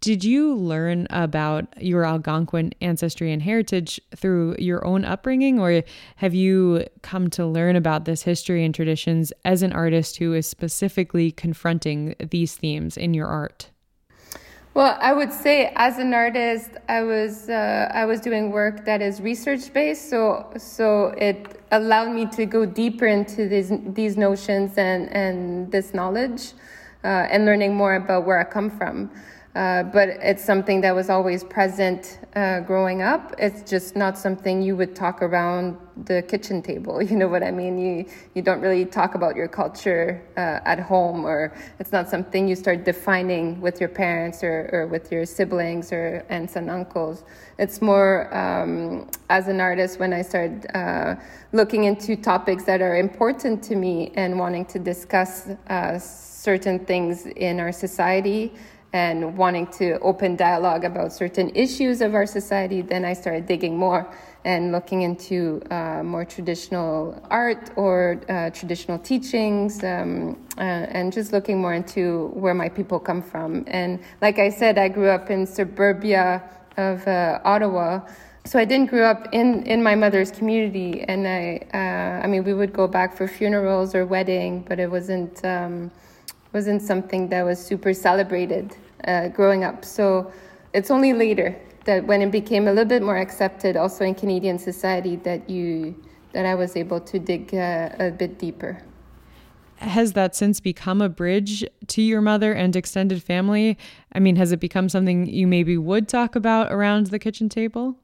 Did 0.01 0.23
you 0.23 0.55
learn 0.55 1.09
about 1.11 1.67
your 1.83 2.05
Algonquin 2.05 2.73
ancestry 2.81 3.33
and 3.33 3.43
heritage 3.43 4.01
through 4.15 4.55
your 4.61 4.87
own 4.87 5.05
upbringing, 5.05 5.59
or 5.59 5.83
have 6.15 6.33
you 6.33 6.87
come 7.03 7.29
to 7.31 7.45
learn 7.45 7.75
about 7.75 8.05
this 8.05 8.23
history 8.23 8.65
and 8.65 8.73
traditions 8.73 9.33
as 9.45 9.65
an 9.65 9.73
artist 9.73 10.19
who 10.19 10.33
is 10.33 10.47
specifically 10.47 11.33
confronting 11.33 12.15
these 12.21 12.55
themes 12.55 12.97
in 12.97 13.15
your 13.15 13.27
art? 13.27 13.70
Well, 14.73 14.97
I 15.01 15.13
would 15.13 15.33
say 15.33 15.73
as 15.75 15.99
an 15.99 16.15
artist, 16.15 16.71
I 16.89 17.03
was 17.03 17.49
uh, 17.49 17.91
I 17.93 18.05
was 18.05 18.21
doing 18.21 18.53
work 18.53 18.85
that 18.85 19.03
is 19.03 19.21
research 19.21 19.73
based, 19.73 20.09
so 20.09 20.47
so 20.57 21.09
it 21.19 21.61
allowed 21.73 22.13
me 22.13 22.27
to 22.27 22.47
go 22.47 22.65
deeper 22.65 23.09
into 23.09 23.49
these 23.49 23.73
these 23.95 24.17
notions 24.17 24.79
and 24.79 25.13
and 25.13 25.73
this 25.73 25.93
knowledge, 25.93 26.53
uh, 27.03 27.27
and 27.33 27.47
learning 27.47 27.75
more 27.75 27.97
about 27.97 28.27
where 28.27 28.39
I 28.39 28.45
come 28.45 28.71
from. 28.71 29.11
Uh, 29.55 29.83
but 29.83 30.09
it's 30.09 30.45
something 30.45 30.81
that 30.81 30.95
was 30.95 31.11
always 31.11 31.43
present 31.43 32.21
uh, 32.37 32.61
growing 32.61 33.03
up. 33.03 33.35
It's 33.37 33.69
just 33.69 33.97
not 33.97 34.17
something 34.17 34.63
you 34.63 34.77
would 34.77 34.95
talk 34.95 35.23
around 35.23 35.77
the 36.05 36.23
kitchen 36.23 36.63
table. 36.63 37.03
You 37.11 37.17
know 37.17 37.27
what 37.27 37.43
I 37.43 37.51
mean? 37.51 37.77
You 37.77 38.07
you 38.37 38.43
don't 38.43 38.61
really 38.61 38.85
talk 38.85 39.17
about 39.17 39.35
your 39.35 39.49
culture 39.49 40.23
uh, 40.37 40.61
at 40.65 40.79
home, 40.79 41.25
or 41.25 41.53
it's 41.81 41.91
not 41.91 42.09
something 42.09 42.47
you 42.47 42.55
start 42.55 42.85
defining 42.85 43.61
with 43.61 43.81
your 43.81 43.89
parents 43.89 44.45
or, 44.45 44.71
or 44.73 44.87
with 44.87 45.11
your 45.11 45.27
siblings 45.27 45.93
or 45.93 46.25
aunts 46.29 46.55
and 46.55 46.71
uncles. 46.71 47.25
It's 47.59 47.83
more 47.83 48.33
um, 48.33 49.09
as 49.31 49.49
an 49.49 49.61
artist 49.61 49.99
when 49.99 50.13
I 50.13 50.23
started 50.23 50.67
uh, 50.77 51.17
looking 51.53 51.85
into 51.85 52.15
topics 52.15 52.63
that 52.65 52.81
are 52.81 52.97
important 52.97 53.65
to 53.65 53.75
me 53.75 54.13
and 54.15 54.39
wanting 54.39 54.65
to 54.67 54.79
discuss 54.79 55.49
uh, 55.69 55.99
certain 55.99 56.79
things 56.87 57.27
in 57.27 57.59
our 57.59 57.73
society 57.73 58.53
and 58.93 59.37
wanting 59.37 59.67
to 59.69 59.99
open 60.01 60.37
dialogue 60.37 60.85
about 60.85 61.13
certain 61.13 61.51
issues 61.55 62.01
of 62.01 62.15
our 62.15 62.27
society, 62.27 62.83
then 62.83 63.05
I 63.05 63.13
started 63.13 63.47
digging 63.47 63.77
more 63.77 64.13
and 64.45 64.73
looking 64.73 65.03
into 65.03 65.63
uh, 65.71 66.03
more 66.03 66.25
traditional 66.25 67.23
art 67.31 67.71
or 67.77 68.21
uh, 68.29 68.51
traditional 68.51 68.99
teachings 68.99 69.85
um, 69.85 70.37
uh, 70.57 70.61
and 70.61 71.13
just 71.13 71.33
looking 71.33 71.61
more 71.61 71.75
into 71.75 72.29
where 72.29 72.55
my 72.55 72.69
people 72.69 72.99
come 72.99 73.23
from. 73.23 73.65
And 73.69 74.01
like 74.21 74.39
I 74.39 74.49
said, 74.49 74.79
I 74.79 74.89
grew 74.89 75.09
up 75.09 75.31
in 75.31 75.47
suburbia 75.47 76.43
of 76.77 77.07
uh, 77.07 77.41
Ottawa. 77.45 78.01
So 78.47 78.59
I 78.59 78.65
didn't 78.65 78.89
grow 78.89 79.05
up 79.05 79.29
in, 79.33 79.65
in 79.65 79.83
my 79.83 79.95
mother's 79.95 80.31
community, 80.31 81.03
and 81.03 81.29
I 81.29 81.61
uh, 81.75 82.25
I 82.25 82.27
mean 82.27 82.43
we 82.43 82.55
would 82.55 82.73
go 82.73 82.89
back 82.89 83.15
for 83.15 83.29
funerals 83.29 83.95
or 83.95 84.07
wedding, 84.07 84.65
but 84.67 84.81
it 84.81 84.91
wasn't 84.91 85.45
um, 85.45 85.91
wasn't 86.55 86.81
something 86.81 87.29
that 87.29 87.43
was 87.43 87.59
super 87.65 87.93
celebrated 87.93 88.75
uh, 89.07 89.29
growing 89.29 89.65
up. 89.65 89.85
So 89.85 90.33
it's 90.73 90.91
only 90.91 91.13
later 91.13 91.57
that 91.85 92.07
when 92.07 92.23
it 92.23 92.31
became 92.31 92.69
a 92.69 92.71
little 92.71 92.89
bit 92.89 93.03
more 93.03 93.17
accepted, 93.17 93.77
also 93.77 94.05
in 94.05 94.15
Canadian 94.15 94.59
society, 94.59 95.17
that 95.17 95.49
you 95.49 95.95
that 96.33 96.47
I 96.47 96.55
was 96.55 96.77
able 96.77 97.01
to 97.01 97.19
dig 97.19 97.55
uh, 97.55 97.91
a 97.99 98.11
bit 98.11 98.39
deeper. 98.39 98.83
Has 99.77 100.13
that 100.13 100.37
since 100.37 100.61
become 100.61 101.01
a 101.01 101.09
bridge 101.09 101.65
to 101.89 102.03
your 102.03 102.21
mother 102.21 102.53
and 102.53 102.77
extended 102.77 103.23
family? 103.23 103.79
I 104.13 104.21
mean, 104.21 104.37
has 104.37 104.53
it 104.53 104.61
become 104.61 104.89
something 104.89 105.27
you 105.27 105.47
maybe 105.47 105.79
would 105.79 106.07
talk 106.07 106.37
about 106.37 106.71
around 106.71 107.07
the 107.07 107.19
kitchen 107.19 107.49
table? 107.49 107.97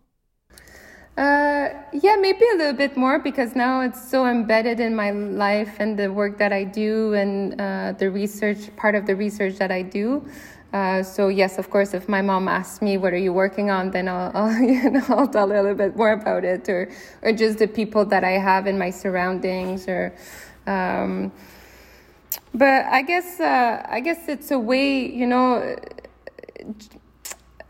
Uh, 1.19 1.71
yeah, 1.93 2.17
maybe 2.17 2.45
a 2.55 2.57
little 2.59 2.75
bit 2.75 2.95
more 2.97 3.19
because 3.19 3.55
now 3.55 3.81
it's 3.81 4.11
so 4.11 4.27
embedded 4.27 4.81
in 4.81 4.95
my 4.95 5.11
life 5.11 5.77
and 5.79 5.99
the 5.99 6.13
work 6.13 6.37
that 6.37 6.53
I 6.53 6.65
do 6.65 7.15
and 7.15 7.59
uh, 7.59 7.93
the 7.97 8.11
research, 8.11 8.75
part 8.77 8.95
of 8.95 9.07
the 9.07 9.17
research 9.17 9.57
that 9.57 9.71
I 9.71 9.81
do. 9.81 10.27
Uh, 10.73 11.03
so 11.03 11.29
yes, 11.29 11.59
of 11.59 11.71
course, 11.71 11.95
if 11.95 12.09
my 12.09 12.21
mom 12.21 12.49
asks 12.49 12.83
me 12.83 12.99
what 12.99 13.13
are 13.13 13.19
you 13.19 13.33
working 13.33 13.71
on, 13.71 13.91
then 13.91 14.09
I'll, 14.09 14.31
I'll, 14.35 14.53
you 14.61 14.91
know, 14.91 15.05
I'll 15.09 15.29
tell 15.29 15.47
a 15.47 15.53
little 15.53 15.75
bit 15.75 15.97
more 15.97 16.13
about 16.13 16.45
it, 16.45 16.69
or 16.69 16.91
or 17.23 17.33
just 17.33 17.59
the 17.59 17.69
people 17.69 18.05
that 18.07 18.25
I 18.25 18.33
have 18.33 18.67
in 18.67 18.79
my 18.79 18.91
surroundings, 18.91 19.89
or. 19.89 20.15
Um, 20.67 21.33
but 22.53 22.87
I 22.87 23.03
guess 23.03 23.39
uh, 23.41 23.87
I 23.89 24.01
guess 24.01 24.29
it's 24.29 24.51
a 24.51 24.59
way, 24.59 25.07
you 25.07 25.27
know. 25.27 25.77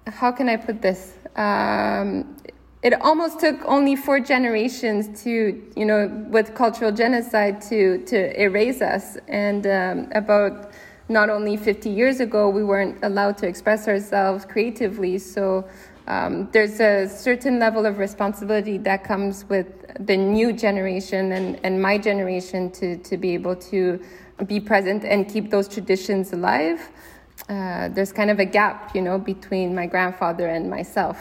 How 0.07 0.31
can 0.33 0.49
I 0.49 0.57
put 0.57 0.81
this? 0.81 1.15
Um, 1.35 2.37
it 2.83 2.95
almost 3.01 3.41
took 3.41 3.61
only 3.65 3.97
four 3.97 4.21
generations 4.21 5.23
to, 5.25 5.61
you 5.75 5.85
know, 5.85 6.07
with 6.31 6.55
cultural 6.55 6.93
genocide 6.93 7.61
to 7.63 7.99
to 8.07 8.41
erase 8.41 8.81
us. 8.81 9.19
And 9.29 9.67
um, 9.67 10.09
about 10.15 10.71
not 11.09 11.31
only 11.31 11.57
50 11.57 11.89
years 11.89 12.21
ago, 12.21 12.49
we 12.49 12.65
weren't 12.65 12.99
allowed 13.03 13.39
to 13.39 13.47
express 13.47 13.87
ourselves 13.87 14.45
creatively. 14.45 15.19
So 15.19 15.69
um, 16.07 16.49
there's 16.53 16.81
a 16.81 17.09
certain 17.09 17.59
level 17.59 17.87
of 17.87 17.99
responsibility 17.99 18.79
that 18.79 19.05
comes 19.05 19.45
with 19.49 19.67
the 20.01 20.17
new 20.17 20.53
generation 20.53 21.33
and, 21.33 21.59
and 21.65 21.81
my 21.81 21.99
generation 21.99 22.71
to 22.73 22.97
to 22.99 23.17
be 23.17 23.35
able 23.35 23.57
to 23.57 24.01
be 24.47 24.61
present 24.61 25.05
and 25.05 25.29
keep 25.29 25.51
those 25.51 25.69
traditions 25.69 26.33
alive. 26.33 26.91
Uh, 27.49 27.89
there's 27.89 28.13
kind 28.13 28.31
of 28.31 28.39
a 28.39 28.45
gap, 28.45 28.95
you 28.95 29.03
know, 29.03 29.19
between 29.19 29.75
my 29.75 29.87
grandfather 29.87 30.49
and 30.49 30.69
myself 30.69 31.19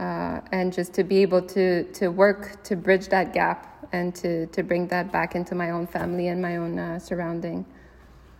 uh, 0.00 0.40
and 0.52 0.72
just 0.72 0.94
to 0.94 1.04
be 1.04 1.18
able 1.18 1.42
to 1.42 1.84
to 1.92 2.08
work 2.08 2.62
to 2.64 2.76
bridge 2.76 3.08
that 3.08 3.32
gap 3.32 3.86
and 3.92 4.14
to 4.14 4.46
to 4.46 4.62
bring 4.62 4.86
that 4.88 5.12
back 5.12 5.34
into 5.34 5.54
my 5.54 5.70
own 5.70 5.86
family 5.86 6.28
and 6.28 6.40
my 6.40 6.56
own 6.56 6.78
uh, 6.78 6.98
surrounding. 6.98 7.64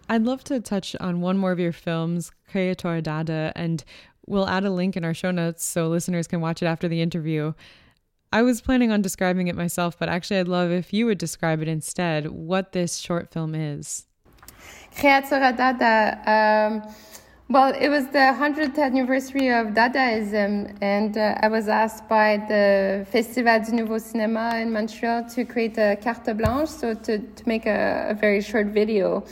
I'd 0.08 0.22
love 0.22 0.44
to 0.44 0.60
touch 0.60 0.94
on 1.00 1.20
one 1.20 1.38
more 1.38 1.52
of 1.52 1.58
your 1.58 1.72
films, 1.72 2.30
Creatura 2.52 3.02
Dada, 3.02 3.52
and 3.56 3.82
we'll 4.26 4.48
add 4.48 4.64
a 4.64 4.70
link 4.70 4.96
in 4.96 5.04
our 5.04 5.14
show 5.14 5.30
notes 5.30 5.64
so 5.64 5.88
listeners 5.88 6.26
can 6.26 6.40
watch 6.40 6.62
it 6.62 6.66
after 6.66 6.88
the 6.88 7.00
interview. 7.00 7.54
I 8.32 8.42
was 8.42 8.60
planning 8.60 8.90
on 8.90 9.00
describing 9.00 9.48
it 9.48 9.56
myself, 9.56 9.98
but 9.98 10.08
actually, 10.08 10.40
I'd 10.40 10.48
love 10.48 10.70
if 10.72 10.92
you 10.92 11.06
would 11.06 11.18
describe 11.18 11.62
it 11.62 11.68
instead. 11.68 12.26
What 12.26 12.72
this 12.72 12.96
short 12.98 13.32
film 13.32 13.54
is. 13.54 14.06
Creatura 14.96 15.56
Dada. 15.56 16.20
Um, 16.26 16.94
well, 17.48 17.74
it 17.78 17.88
was 17.88 18.06
the 18.06 18.18
100th 18.18 18.78
anniversary 18.78 19.50
of 19.52 19.68
Dadaism, 19.68 20.76
and 20.80 21.16
uh, 21.16 21.38
I 21.42 21.48
was 21.48 21.68
asked 21.68 22.08
by 22.08 22.38
the 22.48 23.06
Festival 23.10 23.60
du 23.60 23.72
Nouveau 23.72 23.96
Cinéma 23.96 24.60
in 24.62 24.72
Montreal 24.72 25.28
to 25.30 25.44
create 25.44 25.78
a 25.78 25.96
carte 26.02 26.36
blanche, 26.36 26.70
so 26.70 26.94
to, 26.94 27.18
to 27.18 27.48
make 27.48 27.66
a, 27.66 28.08
a 28.10 28.14
very 28.14 28.40
short 28.40 28.68
video. 28.68 29.24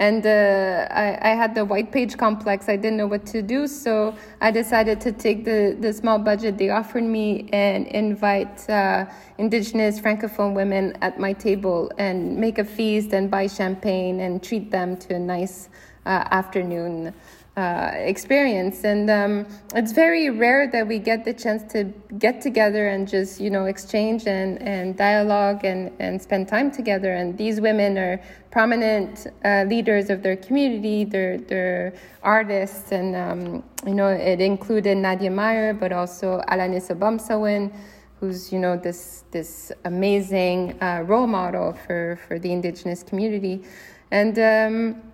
And 0.00 0.24
uh, 0.24 0.86
I, 0.90 1.18
I, 1.20 1.34
had 1.34 1.56
the 1.56 1.64
white 1.64 1.90
page 1.90 2.16
complex. 2.16 2.68
I 2.68 2.76
didn't 2.76 2.98
know 2.98 3.08
what 3.08 3.26
to 3.26 3.42
do, 3.42 3.66
so 3.66 4.14
I 4.40 4.52
decided 4.52 5.00
to 5.00 5.10
take 5.10 5.44
the, 5.44 5.76
the 5.80 5.92
small 5.92 6.20
budget 6.20 6.56
they 6.56 6.70
offered 6.70 7.02
me 7.02 7.48
and 7.52 7.88
invite 7.88 8.70
uh, 8.70 9.06
Indigenous 9.38 9.98
Francophone 9.98 10.54
women 10.54 10.96
at 11.02 11.18
my 11.18 11.32
table 11.32 11.90
and 11.98 12.36
make 12.36 12.58
a 12.58 12.64
feast 12.64 13.12
and 13.12 13.28
buy 13.28 13.48
champagne 13.48 14.20
and 14.20 14.40
treat 14.40 14.70
them 14.70 14.96
to 14.98 15.16
a 15.16 15.18
nice 15.18 15.68
uh, 16.06 16.24
afternoon 16.30 17.12
uh, 17.58 17.90
experience. 18.12 18.84
And 18.84 19.10
um, 19.10 19.46
it's 19.74 19.90
very 19.90 20.30
rare 20.30 20.70
that 20.70 20.86
we 20.86 21.00
get 21.00 21.24
the 21.24 21.34
chance 21.34 21.62
to 21.72 21.92
get 22.16 22.40
together 22.40 22.86
and 22.86 23.08
just 23.08 23.40
you 23.40 23.50
know 23.50 23.64
exchange 23.64 24.28
and, 24.28 24.62
and 24.62 24.96
dialogue 24.96 25.64
and, 25.64 25.90
and 25.98 26.22
spend 26.22 26.46
time 26.46 26.70
together. 26.70 27.12
And 27.12 27.36
these 27.36 27.60
women 27.60 27.98
are 27.98 28.22
prominent 28.52 29.26
uh, 29.44 29.64
leaders 29.66 30.08
of 30.08 30.22
their 30.22 30.36
community. 30.36 31.04
They're, 31.04 31.38
they're 31.38 31.94
artists. 32.22 32.92
And 32.92 33.16
um, 33.16 33.64
you 33.86 33.94
know 33.94 34.08
it 34.08 34.40
included 34.40 34.96
nadia 34.96 35.30
myre 35.30 35.72
but 35.72 35.92
also 35.92 36.40
alanis 36.48 36.90
obomsawin 36.94 37.72
who's 38.18 38.52
you 38.52 38.58
know 38.58 38.76
this 38.76 39.24
this 39.30 39.72
amazing 39.84 40.80
uh, 40.82 41.02
role 41.06 41.26
model 41.26 41.72
for 41.72 42.18
for 42.26 42.38
the 42.38 42.52
indigenous 42.52 43.02
community. 43.02 43.64
And 44.10 44.38
um, 44.38 45.07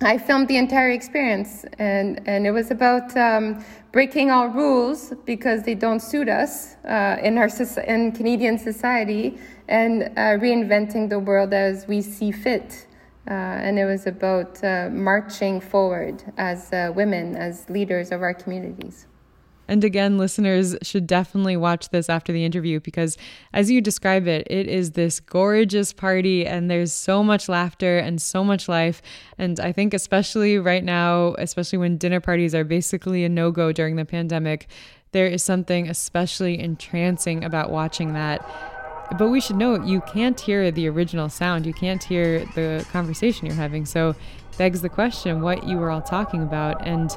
I 0.00 0.18
filmed 0.18 0.48
the 0.48 0.56
entire 0.56 0.90
experience, 0.90 1.64
and, 1.78 2.20
and 2.26 2.46
it 2.46 2.50
was 2.50 2.70
about 2.70 3.16
um, 3.16 3.64
breaking 3.92 4.30
all 4.30 4.48
rules 4.48 5.14
because 5.24 5.62
they 5.62 5.74
don't 5.74 6.00
suit 6.00 6.28
us 6.28 6.74
uh, 6.84 7.16
in 7.22 7.38
our 7.38 7.48
in 7.86 8.12
Canadian 8.12 8.58
society, 8.58 9.38
and 9.68 10.02
uh, 10.02 10.36
reinventing 10.42 11.08
the 11.08 11.18
world 11.18 11.54
as 11.54 11.86
we 11.86 12.02
see 12.02 12.32
fit. 12.32 12.86
Uh, 13.26 13.30
and 13.30 13.78
it 13.78 13.86
was 13.86 14.06
about 14.06 14.62
uh, 14.62 14.90
marching 14.90 15.60
forward 15.60 16.22
as 16.36 16.70
uh, 16.72 16.92
women, 16.94 17.36
as 17.36 17.70
leaders 17.70 18.12
of 18.12 18.20
our 18.20 18.34
communities. 18.34 19.06
And 19.68 19.84
again, 19.84 20.18
listeners 20.18 20.76
should 20.82 21.06
definitely 21.06 21.56
watch 21.56 21.88
this 21.90 22.08
after 22.08 22.32
the 22.32 22.44
interview 22.44 22.80
because, 22.80 23.16
as 23.52 23.70
you 23.70 23.80
describe 23.80 24.26
it, 24.26 24.46
it 24.50 24.68
is 24.68 24.92
this 24.92 25.20
gorgeous 25.20 25.92
party 25.92 26.46
and 26.46 26.70
there's 26.70 26.92
so 26.92 27.24
much 27.24 27.48
laughter 27.48 27.98
and 27.98 28.20
so 28.20 28.44
much 28.44 28.68
life. 28.68 29.00
And 29.38 29.58
I 29.60 29.72
think, 29.72 29.94
especially 29.94 30.58
right 30.58 30.84
now, 30.84 31.34
especially 31.38 31.78
when 31.78 31.96
dinner 31.96 32.20
parties 32.20 32.54
are 32.54 32.64
basically 32.64 33.24
a 33.24 33.28
no 33.28 33.50
go 33.50 33.72
during 33.72 33.96
the 33.96 34.04
pandemic, 34.04 34.68
there 35.12 35.26
is 35.26 35.42
something 35.42 35.88
especially 35.88 36.58
entrancing 36.58 37.44
about 37.44 37.70
watching 37.70 38.12
that. 38.14 38.44
But 39.18 39.28
we 39.28 39.40
should 39.40 39.56
note 39.56 39.84
you 39.84 40.00
can't 40.00 40.38
hear 40.38 40.70
the 40.70 40.88
original 40.88 41.28
sound, 41.28 41.66
you 41.66 41.74
can't 41.74 42.02
hear 42.02 42.40
the 42.54 42.84
conversation 42.90 43.46
you're 43.46 43.54
having. 43.54 43.86
So, 43.86 44.14
begs 44.56 44.82
the 44.82 44.88
question 44.88 45.40
what 45.40 45.66
you 45.66 45.76
were 45.76 45.90
all 45.90 46.02
talking 46.02 46.42
about. 46.42 46.86
And 46.86 47.10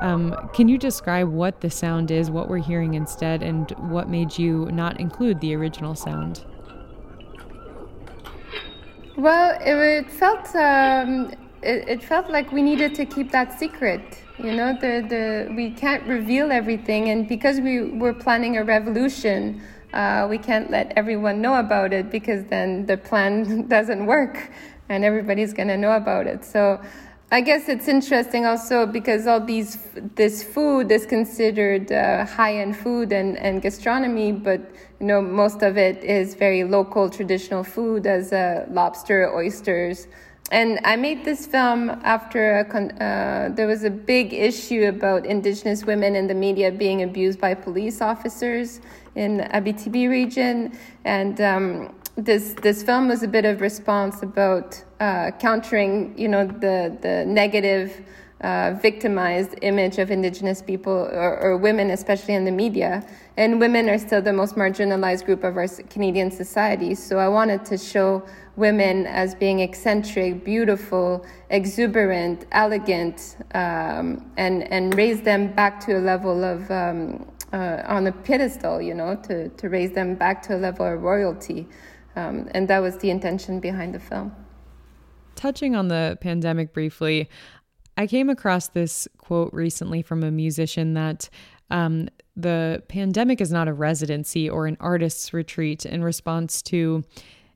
um, 0.00 0.34
can 0.52 0.68
you 0.68 0.78
describe 0.78 1.28
what 1.28 1.60
the 1.60 1.70
sound 1.70 2.10
is, 2.10 2.30
what 2.30 2.48
we're 2.48 2.58
hearing 2.58 2.94
instead, 2.94 3.42
and 3.42 3.70
what 3.78 4.08
made 4.08 4.36
you 4.38 4.68
not 4.72 4.98
include 4.98 5.40
the 5.40 5.54
original 5.54 5.94
sound? 5.94 6.44
Well, 9.16 9.58
it, 9.60 10.10
felt 10.10 10.54
um, 10.56 11.30
it, 11.62 11.88
it, 11.88 12.02
felt 12.02 12.30
like 12.30 12.50
we 12.50 12.62
needed 12.62 12.94
to 12.94 13.04
keep 13.04 13.30
that 13.32 13.58
secret. 13.58 14.00
You 14.38 14.52
know, 14.52 14.72
the 14.72 15.04
the 15.06 15.54
we 15.54 15.70
can't 15.70 16.04
reveal 16.06 16.50
everything, 16.50 17.10
and 17.10 17.28
because 17.28 17.60
we 17.60 17.90
were 17.90 18.14
planning 18.14 18.56
a 18.56 18.64
revolution, 18.64 19.60
uh, 19.92 20.26
we 20.28 20.38
can't 20.38 20.70
let 20.70 20.92
everyone 20.96 21.42
know 21.42 21.54
about 21.54 21.92
it 21.92 22.10
because 22.10 22.44
then 22.44 22.86
the 22.86 22.96
plan 22.96 23.66
doesn't 23.68 24.06
work, 24.06 24.50
and 24.88 25.04
everybody's 25.04 25.52
gonna 25.52 25.76
know 25.76 25.92
about 25.92 26.26
it. 26.26 26.44
So 26.44 26.80
I 27.32 27.40
guess 27.40 27.66
it's 27.66 27.88
interesting 27.88 28.44
also 28.44 28.84
because 28.84 29.26
all 29.26 29.40
these 29.40 29.78
this 30.16 30.42
food 30.42 30.92
is 30.92 31.06
considered 31.06 31.90
uh, 31.90 32.26
high 32.26 32.58
end 32.58 32.76
food 32.76 33.10
and, 33.10 33.38
and 33.38 33.62
gastronomy, 33.62 34.32
but 34.32 34.60
you 35.00 35.06
know 35.06 35.22
most 35.22 35.62
of 35.62 35.78
it 35.78 36.04
is 36.04 36.34
very 36.34 36.62
local 36.62 37.08
traditional 37.08 37.64
food 37.64 38.06
as 38.06 38.34
uh, 38.34 38.66
lobster, 38.68 39.34
oysters. 39.34 40.08
And 40.50 40.78
I 40.84 40.96
made 40.96 41.24
this 41.24 41.46
film 41.46 41.88
after 42.04 42.68
con- 42.70 42.90
uh, 43.00 43.48
there 43.54 43.66
was 43.66 43.84
a 43.84 43.90
big 43.90 44.34
issue 44.34 44.84
about 44.88 45.24
Indigenous 45.24 45.86
women 45.86 46.14
in 46.14 46.26
the 46.26 46.34
media 46.34 46.70
being 46.70 47.02
abused 47.02 47.40
by 47.40 47.54
police 47.54 48.02
officers 48.02 48.82
in 49.14 49.38
Abitibi 49.54 50.06
region, 50.06 50.76
and 51.06 51.40
um, 51.40 51.94
this 52.16 52.54
this 52.54 52.82
film 52.82 53.08
was 53.08 53.22
a 53.22 53.28
bit 53.28 53.44
of 53.44 53.60
response 53.60 54.22
about 54.22 54.82
uh, 55.00 55.30
countering, 55.38 56.16
you 56.18 56.28
know, 56.28 56.46
the 56.46 56.96
the 57.00 57.24
negative, 57.26 58.02
uh, 58.42 58.74
victimized 58.82 59.54
image 59.62 59.98
of 59.98 60.10
Indigenous 60.10 60.60
people 60.60 60.92
or, 60.92 61.38
or, 61.38 61.56
women, 61.56 61.90
especially 61.90 62.34
in 62.34 62.44
the 62.44 62.50
media. 62.50 63.06
And 63.36 63.58
women 63.60 63.88
are 63.88 63.98
still 63.98 64.20
the 64.20 64.32
most 64.32 64.56
marginalized 64.56 65.24
group 65.24 65.42
of 65.44 65.56
our 65.56 65.66
Canadian 65.88 66.30
society. 66.30 66.94
So 66.94 67.18
I 67.18 67.28
wanted 67.28 67.64
to 67.66 67.78
show 67.78 68.22
women 68.56 69.06
as 69.06 69.34
being 69.34 69.60
eccentric, 69.60 70.44
beautiful, 70.44 71.24
exuberant, 71.48 72.46
elegant, 72.52 73.36
um, 73.54 74.30
and 74.36 74.70
and 74.70 74.94
raise 74.94 75.22
them 75.22 75.52
back 75.52 75.80
to 75.86 75.96
a 75.98 76.00
level 76.00 76.44
of 76.44 76.70
um, 76.70 77.26
uh, 77.54 77.82
on 77.86 78.06
a 78.06 78.12
pedestal, 78.12 78.82
you 78.82 78.92
know, 78.92 79.16
to 79.28 79.48
to 79.48 79.68
raise 79.70 79.92
them 79.92 80.14
back 80.14 80.42
to 80.42 80.56
a 80.56 80.58
level 80.58 80.84
of 80.84 81.02
royalty. 81.02 81.66
Um, 82.16 82.48
and 82.52 82.68
that 82.68 82.80
was 82.80 82.98
the 82.98 83.10
intention 83.10 83.60
behind 83.60 83.94
the 83.94 84.00
film. 84.00 84.34
Touching 85.34 85.74
on 85.74 85.88
the 85.88 86.18
pandemic 86.20 86.72
briefly, 86.72 87.28
I 87.96 88.06
came 88.06 88.28
across 88.28 88.68
this 88.68 89.08
quote 89.18 89.52
recently 89.52 90.02
from 90.02 90.22
a 90.22 90.30
musician 90.30 90.94
that 90.94 91.28
um, 91.70 92.08
the 92.36 92.82
pandemic 92.88 93.40
is 93.40 93.50
not 93.50 93.68
a 93.68 93.72
residency 93.72 94.48
or 94.48 94.66
an 94.66 94.76
artist's 94.80 95.32
retreat 95.32 95.86
in 95.86 96.02
response 96.04 96.62
to 96.62 97.04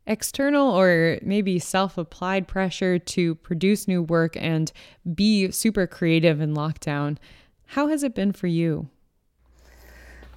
external 0.07 0.71
or 0.71 1.19
maybe 1.23 1.59
self 1.59 1.99
applied 1.99 2.47
pressure 2.47 2.99
to 2.99 3.35
produce 3.37 3.89
new 3.89 4.03
work 4.03 4.37
and 4.37 4.73
be 5.15 5.51
super 5.51 5.87
creative 5.87 6.41
in 6.41 6.55
lockdown. 6.55 7.19
How 7.67 7.89
has 7.89 8.03
it 8.03 8.15
been 8.15 8.33
for 8.33 8.47
you? 8.47 8.89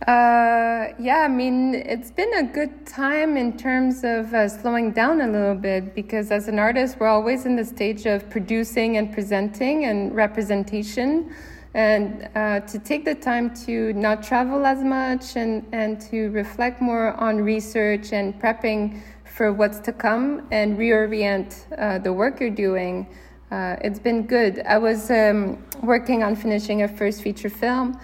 Uh, 0.07 0.93
yeah, 0.97 1.25
I 1.25 1.27
mean, 1.27 1.75
it's 1.75 2.09
been 2.09 2.33
a 2.35 2.43
good 2.43 2.87
time 2.87 3.35
in 3.35 3.57
terms 3.57 4.05
of 4.05 4.33
uh, 4.33 4.47
slowing 4.47 4.91
down 4.91 5.19
a 5.19 5.27
little 5.27 5.55
bit 5.55 5.93
because 5.93 6.31
as 6.31 6.47
an 6.47 6.57
artist, 6.57 6.97
we're 6.99 7.07
always 7.07 7.45
in 7.45 7.57
the 7.57 7.65
stage 7.65 8.05
of 8.05 8.29
producing 8.29 8.95
and 8.95 9.11
presenting 9.11 9.85
and 9.85 10.15
representation. 10.15 11.35
And 11.73 12.29
uh, 12.33 12.61
to 12.61 12.79
take 12.79 13.03
the 13.03 13.13
time 13.13 13.53
to 13.65 13.91
not 13.91 14.23
travel 14.23 14.65
as 14.65 14.85
much 14.85 15.35
and, 15.35 15.67
and 15.73 15.99
to 16.09 16.29
reflect 16.29 16.81
more 16.81 17.11
on 17.15 17.41
research 17.41 18.13
and 18.13 18.39
prepping 18.41 19.01
for 19.25 19.51
what's 19.51 19.79
to 19.79 19.91
come 19.91 20.47
and 20.49 20.77
reorient 20.77 21.57
uh, 21.77 21.99
the 21.99 22.13
work 22.13 22.39
you're 22.39 22.49
doing, 22.49 23.05
uh, 23.51 23.75
it's 23.81 23.99
been 23.99 24.25
good. 24.25 24.63
I 24.65 24.77
was 24.77 25.11
um, 25.11 25.61
working 25.83 26.23
on 26.23 26.37
finishing 26.37 26.83
a 26.83 26.87
first 26.87 27.21
feature 27.21 27.49
film 27.49 27.99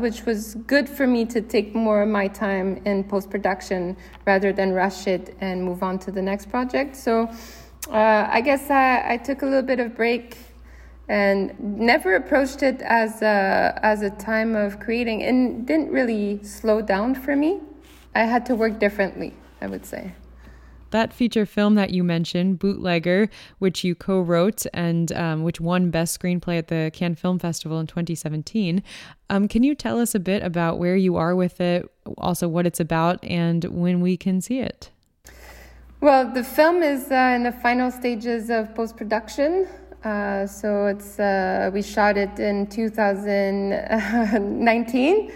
which 0.00 0.24
was 0.24 0.54
good 0.66 0.88
for 0.88 1.06
me 1.06 1.24
to 1.26 1.40
take 1.40 1.74
more 1.74 2.02
of 2.02 2.08
my 2.08 2.28
time 2.28 2.80
in 2.84 3.04
post 3.04 3.30
production 3.30 3.96
rather 4.26 4.52
than 4.52 4.72
rush 4.72 5.06
it 5.06 5.36
and 5.40 5.62
move 5.62 5.82
on 5.82 5.98
to 6.00 6.10
the 6.10 6.22
next 6.22 6.50
project. 6.50 6.96
So 6.96 7.30
uh, 7.88 8.28
I 8.30 8.40
guess 8.40 8.70
I, 8.70 9.12
I, 9.12 9.16
took 9.16 9.42
a 9.42 9.46
little 9.46 9.62
bit 9.62 9.80
of 9.80 9.96
break 9.96 10.36
and 11.08 11.58
never 11.58 12.14
approached 12.14 12.62
it 12.62 12.82
as 12.82 13.22
a, 13.22 13.78
as 13.82 14.02
a 14.02 14.10
time 14.10 14.54
of 14.54 14.78
creating 14.78 15.22
and 15.22 15.66
didn't 15.66 15.90
really 15.90 16.42
slow 16.44 16.82
down 16.82 17.14
for 17.14 17.34
me. 17.34 17.60
I 18.14 18.24
had 18.24 18.44
to 18.46 18.54
work 18.54 18.78
differently, 18.78 19.34
I 19.60 19.66
would 19.66 19.86
say. 19.86 20.12
That 20.90 21.12
feature 21.12 21.46
film 21.46 21.76
that 21.76 21.90
you 21.90 22.02
mentioned, 22.02 22.58
Bootlegger, 22.58 23.28
which 23.58 23.84
you 23.84 23.94
co 23.94 24.20
wrote 24.20 24.66
and 24.74 25.12
um, 25.12 25.42
which 25.42 25.60
won 25.60 25.90
Best 25.90 26.20
Screenplay 26.20 26.58
at 26.58 26.68
the 26.68 26.90
Cannes 26.92 27.16
Film 27.16 27.38
Festival 27.38 27.78
in 27.78 27.86
2017. 27.86 28.82
Um, 29.28 29.48
can 29.48 29.62
you 29.62 29.74
tell 29.74 30.00
us 30.00 30.14
a 30.14 30.20
bit 30.20 30.42
about 30.42 30.78
where 30.78 30.96
you 30.96 31.16
are 31.16 31.36
with 31.36 31.60
it, 31.60 31.90
also 32.18 32.48
what 32.48 32.66
it's 32.66 32.80
about, 32.80 33.22
and 33.24 33.64
when 33.64 34.00
we 34.00 34.16
can 34.16 34.40
see 34.40 34.60
it? 34.60 34.90
Well, 36.00 36.32
the 36.32 36.42
film 36.42 36.82
is 36.82 37.10
uh, 37.10 37.34
in 37.36 37.42
the 37.44 37.52
final 37.52 37.90
stages 37.90 38.48
of 38.50 38.74
post 38.74 38.96
production. 38.96 39.68
Uh, 40.02 40.46
so 40.46 40.86
it's 40.86 41.20
uh, 41.20 41.70
we 41.74 41.82
shot 41.82 42.16
it 42.16 42.40
in 42.40 42.66
2019 42.68 45.30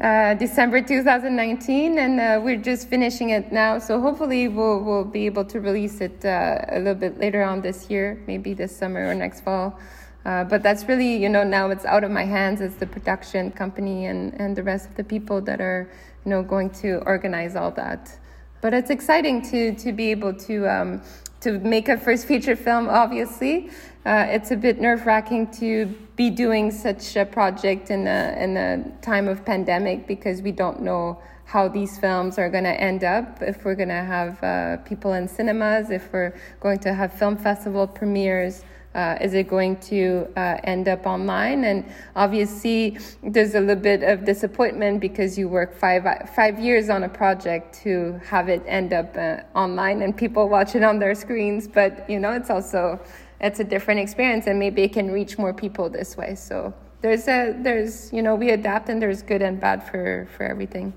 uh, 0.00 0.34
December 0.34 0.82
2019, 0.82 1.98
and 1.98 2.20
uh, 2.20 2.40
we're 2.42 2.56
just 2.56 2.88
finishing 2.88 3.30
it 3.30 3.50
now. 3.50 3.78
So 3.78 4.00
hopefully 4.00 4.48
we'll 4.48 4.82
we'll 4.82 5.04
be 5.04 5.26
able 5.26 5.44
to 5.46 5.60
release 5.60 6.00
it 6.00 6.24
uh, 6.24 6.60
a 6.68 6.78
little 6.78 6.94
bit 6.94 7.18
later 7.18 7.42
on 7.42 7.62
this 7.62 7.88
year, 7.88 8.22
maybe 8.26 8.52
this 8.52 8.76
summer 8.76 9.08
or 9.08 9.14
next 9.14 9.40
fall. 9.40 9.78
Uh, 10.26 10.44
but 10.44 10.62
that's 10.62 10.84
really, 10.86 11.16
you 11.16 11.28
know, 11.28 11.44
now 11.44 11.70
it's 11.70 11.84
out 11.84 12.02
of 12.02 12.10
my 12.10 12.24
hands. 12.24 12.60
It's 12.60 12.74
the 12.74 12.86
production 12.86 13.52
company 13.52 14.06
and, 14.06 14.34
and 14.40 14.56
the 14.56 14.62
rest 14.62 14.88
of 14.88 14.96
the 14.96 15.04
people 15.04 15.40
that 15.42 15.60
are, 15.60 15.88
you 16.24 16.30
know, 16.30 16.42
going 16.42 16.70
to 16.82 16.98
organize 17.06 17.54
all 17.54 17.70
that. 17.72 18.18
But 18.60 18.74
it's 18.74 18.90
exciting 18.90 19.40
to 19.50 19.74
to 19.76 19.92
be 19.92 20.10
able 20.10 20.34
to 20.34 20.66
um, 20.68 21.02
to 21.40 21.58
make 21.58 21.88
a 21.88 21.96
first 21.96 22.26
feature 22.26 22.56
film. 22.56 22.88
Obviously, 22.88 23.70
uh, 24.04 24.26
it's 24.28 24.50
a 24.50 24.56
bit 24.56 24.80
nerve 24.80 25.04
wracking 25.06 25.50
to 25.52 25.86
be 26.16 26.30
doing 26.30 26.70
such 26.70 27.16
a 27.16 27.24
project 27.24 27.90
in 27.90 28.06
a 28.06 28.36
in 28.38 28.56
a 28.56 28.84
time 29.02 29.28
of 29.28 29.44
pandemic 29.44 30.06
because 30.06 30.42
we 30.42 30.52
don't 30.52 30.80
know 30.80 31.20
how 31.44 31.68
these 31.68 31.98
films 31.98 32.38
are 32.38 32.50
going 32.50 32.64
to 32.64 32.80
end 32.80 33.04
up 33.04 33.40
if 33.40 33.64
we're 33.64 33.74
going 33.74 33.88
to 33.88 33.94
have 33.94 34.42
uh, 34.42 34.76
people 34.78 35.12
in 35.12 35.28
cinemas 35.28 35.90
if 35.90 36.12
we're 36.12 36.34
going 36.60 36.78
to 36.78 36.92
have 36.92 37.12
film 37.12 37.36
festival 37.36 37.86
premieres 37.86 38.64
uh, 38.96 39.18
is 39.20 39.34
it 39.34 39.46
going 39.46 39.76
to 39.76 40.26
uh, 40.36 40.58
end 40.64 40.88
up 40.88 41.06
online? 41.06 41.64
And 41.64 41.84
obviously 42.16 42.98
there's 43.22 43.54
a 43.54 43.60
little 43.60 43.82
bit 43.82 44.02
of 44.02 44.24
disappointment 44.24 45.00
because 45.00 45.38
you 45.38 45.48
work 45.48 45.76
five 45.76 46.04
five 46.34 46.58
years 46.58 46.88
on 46.88 47.04
a 47.04 47.08
project 47.08 47.78
to 47.84 48.18
have 48.24 48.48
it 48.48 48.62
end 48.66 48.92
up 48.94 49.14
uh, 49.16 49.42
online 49.54 50.02
and 50.02 50.16
people 50.16 50.48
watch 50.48 50.74
it 50.74 50.82
on 50.82 50.98
their 50.98 51.14
screens. 51.14 51.68
But 51.68 52.08
you 52.08 52.18
know 52.18 52.32
it's 52.32 52.50
also 52.50 52.98
it's 53.40 53.60
a 53.60 53.64
different 53.64 54.00
experience 54.00 54.46
and 54.46 54.58
maybe 54.58 54.82
it 54.82 54.94
can 54.94 55.10
reach 55.10 55.36
more 55.36 55.52
people 55.52 55.90
this 55.90 56.16
way. 56.16 56.34
So 56.34 56.72
there's 57.02 57.28
a 57.28 57.54
there's 57.60 58.10
you 58.14 58.22
know 58.22 58.34
we 58.34 58.50
adapt 58.50 58.88
and 58.88 59.00
there's 59.00 59.20
good 59.20 59.42
and 59.42 59.60
bad 59.60 59.86
for 59.86 60.26
for 60.34 60.44
everything 60.44 60.94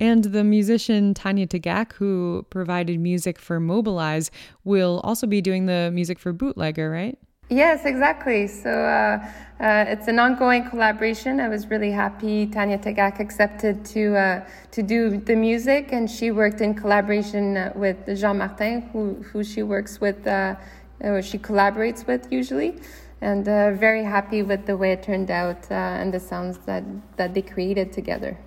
and 0.00 0.24
the 0.24 0.42
musician 0.42 1.14
Tanya 1.14 1.46
Tagaq, 1.46 1.92
who 1.92 2.44
provided 2.50 2.98
music 2.98 3.38
for 3.38 3.60
Mobilize, 3.60 4.30
will 4.64 5.00
also 5.04 5.26
be 5.26 5.40
doing 5.42 5.66
the 5.66 5.90
music 5.92 6.18
for 6.18 6.32
Bootlegger, 6.32 6.90
right? 6.90 7.18
Yes, 7.50 7.84
exactly. 7.84 8.46
So 8.46 8.70
uh, 8.70 9.18
uh, 9.60 9.84
it's 9.88 10.06
an 10.06 10.20
ongoing 10.20 10.70
collaboration. 10.70 11.40
I 11.40 11.48
was 11.48 11.66
really 11.66 11.90
happy 11.90 12.46
Tanya 12.46 12.78
Tagaq 12.78 13.18
accepted 13.18 13.84
to 13.86 14.16
uh, 14.16 14.44
to 14.70 14.82
do 14.84 15.18
the 15.18 15.34
music, 15.34 15.92
and 15.92 16.08
she 16.08 16.30
worked 16.30 16.60
in 16.60 16.74
collaboration 16.74 17.56
uh, 17.56 17.72
with 17.74 17.98
Jean 18.16 18.38
Martin, 18.38 18.82
who 18.92 19.14
who 19.32 19.42
she 19.42 19.64
works 19.64 20.00
with, 20.00 20.24
uh, 20.28 20.54
uh, 21.02 21.20
she 21.20 21.38
collaborates 21.38 22.06
with 22.06 22.30
usually, 22.30 22.80
and 23.20 23.44
very 23.44 24.04
happy 24.04 24.44
with 24.44 24.64
the 24.66 24.76
way 24.76 24.92
it 24.92 25.02
turned 25.02 25.30
out 25.30 25.68
and 25.70 26.14
the 26.14 26.20
sounds 26.20 26.58
that 26.66 26.84
that 27.16 27.34
they 27.34 27.42
created 27.42 27.92
together. 27.92 28.38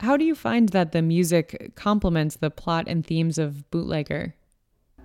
How 0.00 0.16
do 0.16 0.24
you 0.24 0.34
find 0.34 0.68
that 0.70 0.92
the 0.92 1.02
music 1.02 1.72
complements 1.74 2.36
the 2.36 2.50
plot 2.50 2.84
and 2.86 3.06
themes 3.06 3.38
of 3.38 3.70
Bootlegger? 3.70 4.34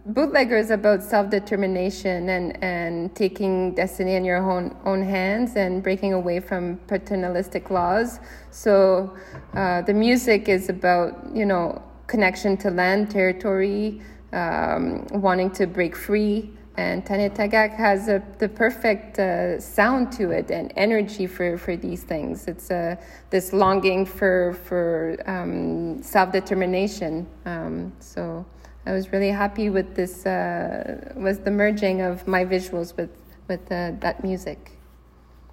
Bootlegger 0.05 0.57
is 0.57 0.71
about 0.71 1.03
self-determination 1.03 2.27
and, 2.27 2.63
and 2.63 3.15
taking 3.15 3.75
destiny 3.75 4.15
in 4.15 4.25
your 4.25 4.37
own, 4.37 4.75
own 4.83 5.03
hands 5.03 5.55
and 5.55 5.83
breaking 5.83 6.13
away 6.13 6.39
from 6.39 6.77
paternalistic 6.87 7.69
laws. 7.69 8.19
So 8.49 9.15
uh, 9.53 9.83
the 9.83 9.93
music 9.93 10.49
is 10.49 10.69
about, 10.69 11.35
you 11.35 11.45
know, 11.45 11.81
connection 12.07 12.57
to 12.57 12.71
land, 12.71 13.11
territory, 13.11 14.01
um, 14.33 15.05
wanting 15.11 15.51
to 15.51 15.67
break 15.67 15.95
free. 15.95 16.51
And 16.77 17.05
Tanya 17.05 17.29
Tagaq 17.29 17.75
has 17.75 18.07
a, 18.07 18.23
the 18.39 18.49
perfect 18.49 19.19
uh, 19.19 19.59
sound 19.59 20.11
to 20.13 20.31
it 20.31 20.51
and 20.51 20.71
energy 20.75 21.27
for, 21.27 21.57
for 21.57 21.75
these 21.75 22.03
things. 22.03 22.47
It's 22.47 22.71
uh, 22.71 22.95
this 23.29 23.53
longing 23.53 24.05
for, 24.05 24.53
for 24.63 25.17
um, 25.25 26.01
self-determination. 26.01 27.27
Um, 27.45 27.91
so... 27.99 28.45
I 28.83 28.93
was 28.93 29.11
really 29.11 29.29
happy 29.29 29.69
with 29.69 29.93
this 29.93 30.25
uh, 30.25 31.13
was 31.15 31.37
the 31.37 31.51
merging 31.51 32.01
of 32.01 32.27
my 32.27 32.43
visuals 32.43 32.97
with 32.97 33.11
with 33.47 33.71
uh, 33.71 33.91
that 33.99 34.23
music. 34.23 34.71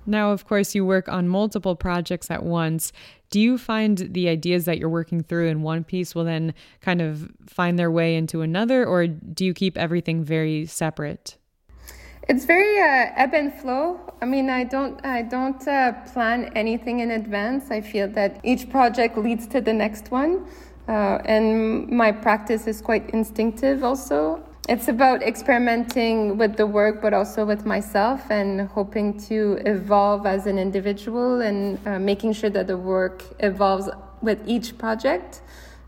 Now, 0.06 0.32
of 0.32 0.46
course, 0.46 0.74
you 0.74 0.86
work 0.86 1.10
on 1.10 1.28
multiple 1.28 1.76
projects 1.76 2.30
at 2.30 2.42
once. 2.42 2.90
Do 3.30 3.40
you 3.40 3.58
find 3.58 3.98
the 3.98 4.28
ideas 4.28 4.64
that 4.64 4.78
you're 4.78 4.88
working 4.88 5.22
through 5.22 5.48
in 5.48 5.62
one 5.62 5.84
piece 5.84 6.14
will 6.14 6.24
then 6.24 6.54
kind 6.80 7.02
of 7.02 7.30
find 7.46 7.78
their 7.78 7.90
way 7.90 8.16
into 8.16 8.40
another, 8.40 8.86
or 8.86 9.06
do 9.06 9.44
you 9.44 9.52
keep 9.52 9.76
everything 9.76 10.24
very 10.24 10.64
separate? 10.66 11.36
It's 12.28 12.44
very 12.44 12.78
uh, 12.80 13.12
ebb 13.16 13.34
and 13.34 13.52
flow. 13.52 14.00
I 14.20 14.26
mean, 14.26 14.50
I 14.50 14.64
don't, 14.64 15.04
I 15.04 15.22
don't 15.22 15.66
uh, 15.66 15.92
plan 16.12 16.52
anything 16.54 17.00
in 17.00 17.10
advance. 17.10 17.70
I 17.70 17.80
feel 17.80 18.08
that 18.08 18.40
each 18.44 18.68
project 18.68 19.16
leads 19.16 19.46
to 19.48 19.60
the 19.60 19.72
next 19.72 20.10
one. 20.10 20.46
Uh, 20.88 21.20
and 21.24 21.88
my 21.88 22.12
practice 22.12 22.66
is 22.66 22.80
quite 22.80 23.10
instinctive 23.10 23.84
also. 23.84 24.42
It's 24.68 24.88
about 24.88 25.22
experimenting 25.22 26.36
with 26.36 26.58
the 26.58 26.66
work, 26.66 27.00
but 27.00 27.14
also 27.14 27.46
with 27.46 27.64
myself 27.64 28.30
and 28.30 28.68
hoping 28.68 29.18
to 29.20 29.58
evolve 29.64 30.26
as 30.26 30.46
an 30.46 30.58
individual 30.58 31.40
and 31.40 31.78
uh, 31.86 31.98
making 31.98 32.34
sure 32.34 32.50
that 32.50 32.66
the 32.66 32.76
work 32.76 33.24
evolves 33.40 33.88
with 34.20 34.46
each 34.46 34.76
project. 34.76 35.40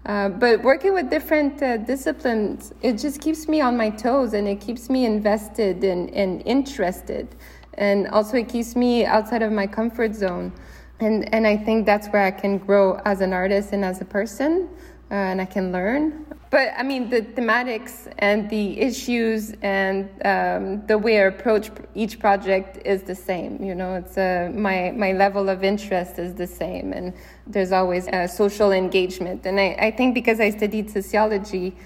Uh, 0.06 0.30
but 0.30 0.62
working 0.62 0.94
with 0.94 1.10
different 1.10 1.62
uh, 1.62 1.76
disciplines, 1.76 2.72
it 2.80 2.94
just 2.94 3.20
keeps 3.20 3.48
me 3.48 3.60
on 3.60 3.76
my 3.76 3.90
toes 3.90 4.32
and 4.32 4.48
it 4.48 4.62
keeps 4.62 4.88
me 4.88 5.04
invested 5.04 5.84
and, 5.84 6.08
and 6.14 6.42
interested. 6.46 7.28
And 7.74 8.08
also, 8.08 8.38
it 8.38 8.48
keeps 8.48 8.74
me 8.76 9.04
outside 9.04 9.42
of 9.42 9.52
my 9.52 9.66
comfort 9.66 10.14
zone. 10.14 10.54
And, 11.00 11.32
and 11.34 11.46
I 11.46 11.58
think 11.58 11.84
that's 11.84 12.08
where 12.08 12.24
I 12.24 12.30
can 12.30 12.56
grow 12.56 12.98
as 13.04 13.20
an 13.20 13.34
artist 13.34 13.74
and 13.74 13.84
as 13.84 14.00
a 14.00 14.06
person 14.06 14.70
uh, 15.10 15.14
and 15.14 15.38
I 15.38 15.44
can 15.44 15.70
learn. 15.70 16.24
But 16.50 16.72
I 16.76 16.82
mean, 16.82 17.08
the 17.08 17.22
thematics 17.22 18.12
and 18.18 18.50
the 18.50 18.80
issues 18.80 19.54
and 19.62 20.10
um, 20.24 20.84
the 20.86 20.98
way 20.98 21.18
I 21.18 21.26
approach 21.26 21.70
each 21.94 22.18
project 22.18 22.84
is 22.84 23.04
the 23.04 23.14
same. 23.14 23.62
You 23.62 23.76
know, 23.76 23.94
it's 23.94 24.18
uh, 24.18 24.50
my 24.52 24.90
my 24.90 25.12
level 25.12 25.48
of 25.48 25.62
interest 25.62 26.18
is 26.18 26.34
the 26.34 26.48
same, 26.48 26.92
and 26.92 27.14
there's 27.46 27.70
always 27.70 28.08
social 28.34 28.72
engagement. 28.72 29.46
And 29.46 29.60
I, 29.60 29.76
I 29.78 29.90
think 29.92 30.12
because 30.12 30.40
I 30.40 30.50
studied 30.50 30.90
sociology, 30.90 31.76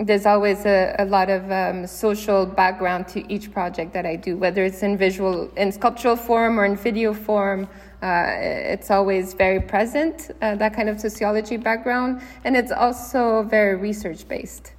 there's 0.00 0.26
always 0.26 0.66
a, 0.66 0.96
a 0.98 1.04
lot 1.04 1.30
of 1.30 1.48
um, 1.52 1.86
social 1.86 2.46
background 2.46 3.06
to 3.08 3.32
each 3.32 3.52
project 3.52 3.92
that 3.92 4.04
I 4.04 4.16
do, 4.16 4.36
whether 4.36 4.64
it's 4.64 4.82
in 4.82 4.96
visual, 4.96 5.48
in 5.56 5.70
sculptural 5.70 6.16
form 6.16 6.58
or 6.58 6.64
in 6.64 6.74
video 6.76 7.14
form. 7.14 7.68
Uh, 8.04 8.26
it's 8.74 8.90
always 8.90 9.32
very 9.32 9.60
present, 9.60 10.30
uh, 10.42 10.54
that 10.56 10.74
kind 10.74 10.88
of 10.90 11.00
sociology 11.00 11.56
background, 11.56 12.20
and 12.44 12.54
it's 12.54 12.70
also 12.70 13.42
very 13.44 13.76
research 13.76 14.28
based 14.28 14.74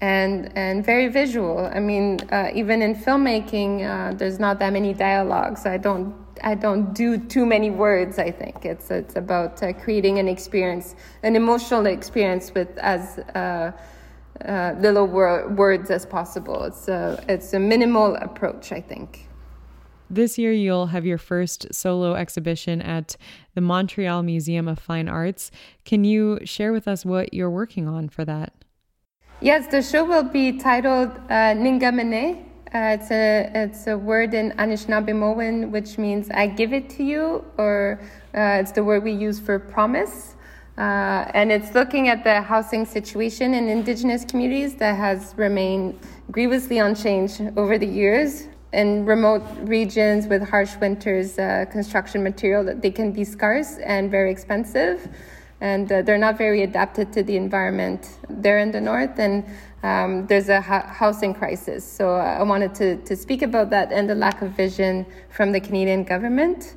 and 0.00 0.50
and 0.56 0.84
very 0.84 1.08
visual. 1.08 1.70
I 1.72 1.80
mean, 1.80 2.18
uh, 2.32 2.50
even 2.54 2.82
in 2.82 2.94
filmmaking, 2.94 3.72
uh, 3.84 4.14
there's 4.14 4.38
not 4.38 4.58
that 4.58 4.72
many 4.72 4.92
dialogues. 4.92 5.64
I 5.64 5.78
don't 5.78 6.12
I 6.42 6.54
don't 6.54 6.92
do 6.92 7.18
too 7.18 7.46
many 7.46 7.70
words. 7.70 8.18
I 8.18 8.32
think 8.32 8.64
it's 8.64 8.90
it's 8.90 9.14
about 9.16 9.62
uh, 9.62 9.72
creating 9.72 10.18
an 10.18 10.28
experience, 10.28 10.96
an 11.22 11.36
emotional 11.36 11.86
experience 11.86 12.52
with 12.52 12.76
as 12.78 13.18
uh, 13.34 13.72
little 14.80 15.06
wor- 15.06 15.48
words 15.50 15.90
as 15.90 16.04
possible. 16.04 16.64
It's 16.64 16.88
a 16.88 17.24
it's 17.28 17.54
a 17.54 17.60
minimal 17.60 18.16
approach. 18.16 18.72
I 18.72 18.80
think. 18.80 19.25
This 20.08 20.38
year, 20.38 20.52
you'll 20.52 20.86
have 20.86 21.04
your 21.04 21.18
first 21.18 21.74
solo 21.74 22.14
exhibition 22.14 22.80
at 22.80 23.16
the 23.54 23.60
Montreal 23.60 24.22
Museum 24.22 24.68
of 24.68 24.78
Fine 24.78 25.08
Arts. 25.08 25.50
Can 25.84 26.04
you 26.04 26.38
share 26.44 26.72
with 26.72 26.86
us 26.86 27.04
what 27.04 27.34
you're 27.34 27.50
working 27.50 27.88
on 27.88 28.08
for 28.08 28.24
that? 28.24 28.52
Yes, 29.40 29.66
the 29.66 29.82
show 29.82 30.04
will 30.04 30.22
be 30.22 30.58
titled 30.58 31.10
uh, 31.28 31.54
Ningamene. 31.54 32.44
Uh, 32.72 32.96
it's 32.98 33.10
a 33.10 33.50
it's 33.54 33.86
a 33.86 33.98
word 33.98 34.34
in 34.34 34.52
Anishinaabemowin 34.52 35.70
which 35.70 35.98
means 35.98 36.30
"I 36.30 36.46
give 36.46 36.72
it 36.72 36.88
to 36.90 37.02
you," 37.02 37.44
or 37.58 38.00
uh, 38.34 38.60
it's 38.60 38.72
the 38.72 38.84
word 38.84 39.02
we 39.02 39.12
use 39.12 39.40
for 39.40 39.58
promise. 39.58 40.36
Uh, 40.78 41.30
and 41.32 41.50
it's 41.50 41.74
looking 41.74 42.08
at 42.08 42.22
the 42.22 42.42
housing 42.42 42.84
situation 42.84 43.54
in 43.54 43.68
indigenous 43.68 44.24
communities 44.24 44.74
that 44.76 44.96
has 44.96 45.34
remained 45.36 45.98
grievously 46.30 46.78
unchanged 46.78 47.40
over 47.56 47.78
the 47.78 47.86
years 47.86 48.48
in 48.72 49.04
remote 49.04 49.42
regions 49.62 50.26
with 50.26 50.48
harsh 50.48 50.76
winters, 50.76 51.38
uh, 51.38 51.64
construction 51.70 52.22
material 52.22 52.64
that 52.64 52.82
they 52.82 52.90
can 52.90 53.12
be 53.12 53.24
scarce 53.24 53.78
and 53.78 54.10
very 54.10 54.30
expensive, 54.30 55.08
and 55.60 55.90
uh, 55.90 56.02
they're 56.02 56.18
not 56.18 56.36
very 56.36 56.62
adapted 56.62 57.12
to 57.12 57.22
the 57.22 57.36
environment 57.36 58.18
there 58.28 58.58
in 58.58 58.70
the 58.70 58.80
north. 58.80 59.18
And 59.18 59.44
um, 59.82 60.26
there's 60.26 60.48
a 60.48 60.60
ha- 60.60 60.86
housing 60.86 61.32
crisis. 61.32 61.90
So 61.90 62.16
uh, 62.16 62.38
I 62.40 62.42
wanted 62.42 62.74
to 62.76 62.96
to 63.04 63.16
speak 63.16 63.42
about 63.42 63.70
that 63.70 63.92
and 63.92 64.08
the 64.08 64.14
lack 64.14 64.42
of 64.42 64.50
vision 64.50 65.06
from 65.30 65.52
the 65.52 65.60
Canadian 65.60 66.04
government. 66.04 66.74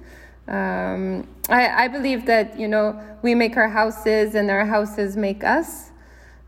Um, 0.47 1.28
I, 1.49 1.86
I 1.86 1.88
believe 1.88 2.25
that 2.28 2.60
you 2.60 2.67
know 2.67 2.99
we 3.21 3.36
make 3.36 3.58
our 3.58 3.69
houses 3.69 4.36
and 4.36 4.49
our 4.49 4.65
houses 4.65 5.17
make 5.17 5.43
us. 5.43 5.88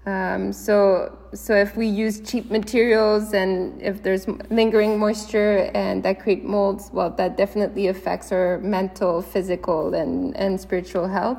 Um, 0.05 0.51
so, 0.51 1.15
so 1.33 1.53
if 1.53 1.77
we 1.77 1.85
use 1.85 2.21
cheap 2.21 2.49
materials 2.49 3.33
and 3.33 3.79
if 3.81 4.01
there's 4.01 4.27
lingering 4.49 4.97
moisture 4.97 5.69
and 5.75 6.01
that 6.03 6.19
create 6.19 6.43
molds, 6.43 6.89
well, 6.91 7.11
that 7.11 7.37
definitely 7.37 7.87
affects 7.87 8.31
our 8.31 8.57
mental, 8.59 9.21
physical, 9.21 9.93
and, 9.93 10.35
and 10.35 10.59
spiritual 10.59 11.07
health. 11.07 11.37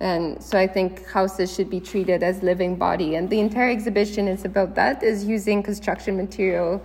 And 0.00 0.42
so 0.42 0.58
I 0.58 0.66
think 0.66 1.06
houses 1.06 1.54
should 1.54 1.70
be 1.70 1.80
treated 1.80 2.22
as 2.22 2.42
living 2.42 2.76
body. 2.76 3.14
And 3.14 3.30
the 3.30 3.40
entire 3.40 3.70
exhibition 3.70 4.28
is 4.28 4.44
about 4.44 4.74
that, 4.74 5.02
is 5.02 5.24
using 5.24 5.62
construction 5.62 6.16
material 6.16 6.82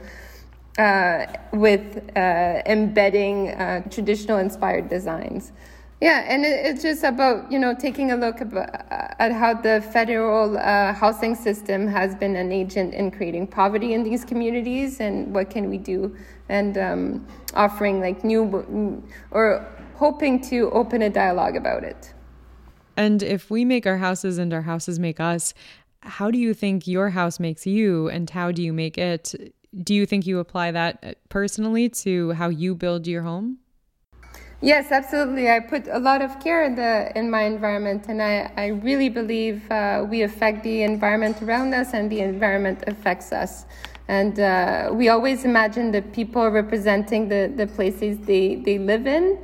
uh, 0.78 1.26
with 1.52 2.10
uh, 2.16 2.62
embedding 2.68 3.50
uh, 3.50 3.82
traditional 3.90 4.38
inspired 4.38 4.88
designs. 4.88 5.52
Yeah, 6.00 6.26
and 6.28 6.46
it, 6.46 6.66
it's 6.66 6.84
just 6.84 7.04
about 7.04 7.52
you 7.52 7.58
know 7.58 7.74
taking 7.74 8.12
a 8.12 8.16
look 8.16 8.42
uh, 8.42 8.68
at 9.20 9.32
how 9.32 9.56
the 9.56 9.82
federal 9.82 10.58
uh, 10.58 10.94
housing 10.94 11.34
system 11.34 11.88
has 11.88 12.14
been 12.16 12.36
an 12.36 12.52
agent 12.52 12.94
in 12.94 13.10
creating 13.10 13.48
poverty 13.48 13.94
in 13.94 14.04
these 14.04 14.24
communities, 14.24 15.00
and 15.00 15.34
what 15.34 15.50
can 15.50 15.70
we 15.70 15.78
do, 15.80 16.16
and 16.50 16.78
um, 16.78 17.28
offering 17.56 18.00
like 18.00 18.24
new 18.24 19.04
or 19.32 19.66
hoping 19.96 20.40
to 20.42 20.70
open 20.72 21.02
a 21.02 21.10
dialogue 21.10 21.56
about 21.56 21.84
it. 21.84 22.14
And 22.96 23.24
if 23.24 23.50
we 23.50 23.66
make 23.66 23.88
our 23.88 23.98
houses 23.98 24.38
and 24.38 24.54
our 24.54 24.64
houses 24.64 25.00
make 25.00 25.20
us, 25.20 25.54
how 26.02 26.30
do 26.30 26.38
you 26.38 26.54
think 26.54 26.88
your 26.88 27.10
house 27.10 27.40
makes 27.40 27.66
you, 27.66 28.08
and 28.08 28.30
how 28.30 28.52
do 28.52 28.62
you 28.62 28.72
make 28.72 29.00
it? 29.00 29.34
Do 29.84 29.96
you 29.96 30.06
think 30.06 30.28
you 30.28 30.38
apply 30.38 30.72
that 30.72 31.18
personally 31.30 31.90
to 31.90 32.32
how 32.34 32.50
you 32.50 32.76
build 32.76 33.08
your 33.08 33.24
home? 33.24 33.58
Yes, 34.60 34.92
absolutely. 34.92 35.52
I 35.52 35.60
put 35.60 35.88
a 35.88 36.00
lot 36.00 36.22
of 36.24 36.40
care 36.40 36.64
in 36.64 36.76
the 36.76 37.12
in 37.16 37.30
my 37.30 37.44
environment, 37.44 38.06
and 38.08 38.22
I, 38.22 38.52
I 38.58 38.68
really 38.68 39.08
believe 39.08 39.70
uh, 39.70 40.04
we 40.10 40.24
affect 40.24 40.64
the 40.64 40.82
environment 40.82 41.42
around 41.44 41.76
us, 41.76 41.94
and 41.94 42.12
the 42.12 42.22
environment 42.22 42.84
affects 42.88 43.32
us. 43.32 43.68
And 44.08 44.40
uh, 44.40 44.90
we 44.94 45.10
always 45.10 45.46
imagine 45.46 45.92
the 45.92 46.02
people 46.02 46.50
representing 46.50 47.28
the, 47.30 47.52
the 47.56 47.68
places 47.68 48.18
they, 48.26 48.56
they 48.56 48.80
live 48.80 49.06
in. 49.06 49.38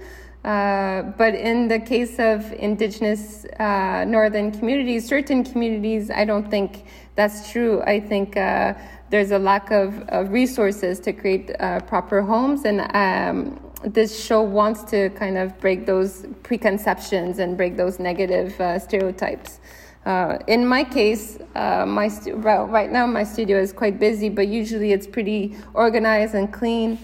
Uh, 0.46 1.04
but 1.18 1.36
in 1.36 1.68
the 1.68 1.80
case 1.80 2.18
of 2.18 2.52
indigenous 2.54 3.46
uh, 3.60 4.06
northern 4.08 4.52
communities, 4.52 5.08
certain 5.08 5.44
communities, 5.44 6.10
I 6.10 6.26
don't 6.26 6.50
think 6.50 6.86
that's 7.16 7.52
true. 7.52 7.82
I 7.84 8.00
think 8.00 8.36
uh, 8.38 8.74
there's 9.10 9.32
a 9.32 9.40
lack 9.40 9.70
of, 9.72 10.00
of 10.10 10.32
resources 10.32 11.00
to 11.02 11.14
create 11.14 11.52
uh, 11.60 11.82
proper 11.82 12.22
homes. 12.22 12.64
And 12.66 12.80
um, 12.96 13.60
this 13.84 14.24
show 14.24 14.42
wants 14.42 14.84
to 14.84 15.10
kind 15.12 15.38
of 15.38 15.60
break 15.60 15.86
those 15.86 16.26
preconceptions 16.44 17.40
and 17.40 17.58
break 17.58 17.76
those 17.78 18.00
negative 18.00 18.60
uh, 18.60 18.80
stereotypes. 18.80 19.60
Uh, 20.06 20.38
in 20.48 20.66
my 20.68 20.84
case, 20.84 21.38
uh, 21.56 21.86
my 21.86 22.08
stu- 22.08 22.36
right 22.36 22.92
now 22.92 23.06
my 23.06 23.24
studio 23.24 23.58
is 23.58 23.72
quite 23.72 24.00
busy, 24.00 24.30
but 24.30 24.48
usually 24.48 24.92
it's 24.92 25.08
pretty 25.08 25.56
organized 25.74 26.36
and 26.36 26.52
clean. 26.52 27.00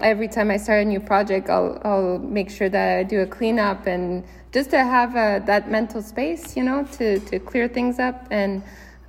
Every 0.00 0.28
time 0.28 0.50
I 0.50 0.56
start 0.56 0.82
a 0.82 0.84
new 0.84 1.00
project, 1.00 1.50
I'll, 1.50 1.80
I'll 1.84 2.18
make 2.18 2.50
sure 2.50 2.68
that 2.68 2.98
I 2.98 3.02
do 3.02 3.20
a 3.20 3.26
cleanup 3.26 3.86
and 3.86 4.24
just 4.52 4.70
to 4.70 4.78
have 4.78 5.16
uh, 5.16 5.44
that 5.46 5.70
mental 5.70 6.02
space, 6.02 6.56
you 6.56 6.62
know, 6.62 6.84
to, 6.92 7.18
to 7.20 7.38
clear 7.40 7.68
things 7.68 7.98
up. 7.98 8.26
And 8.30 8.62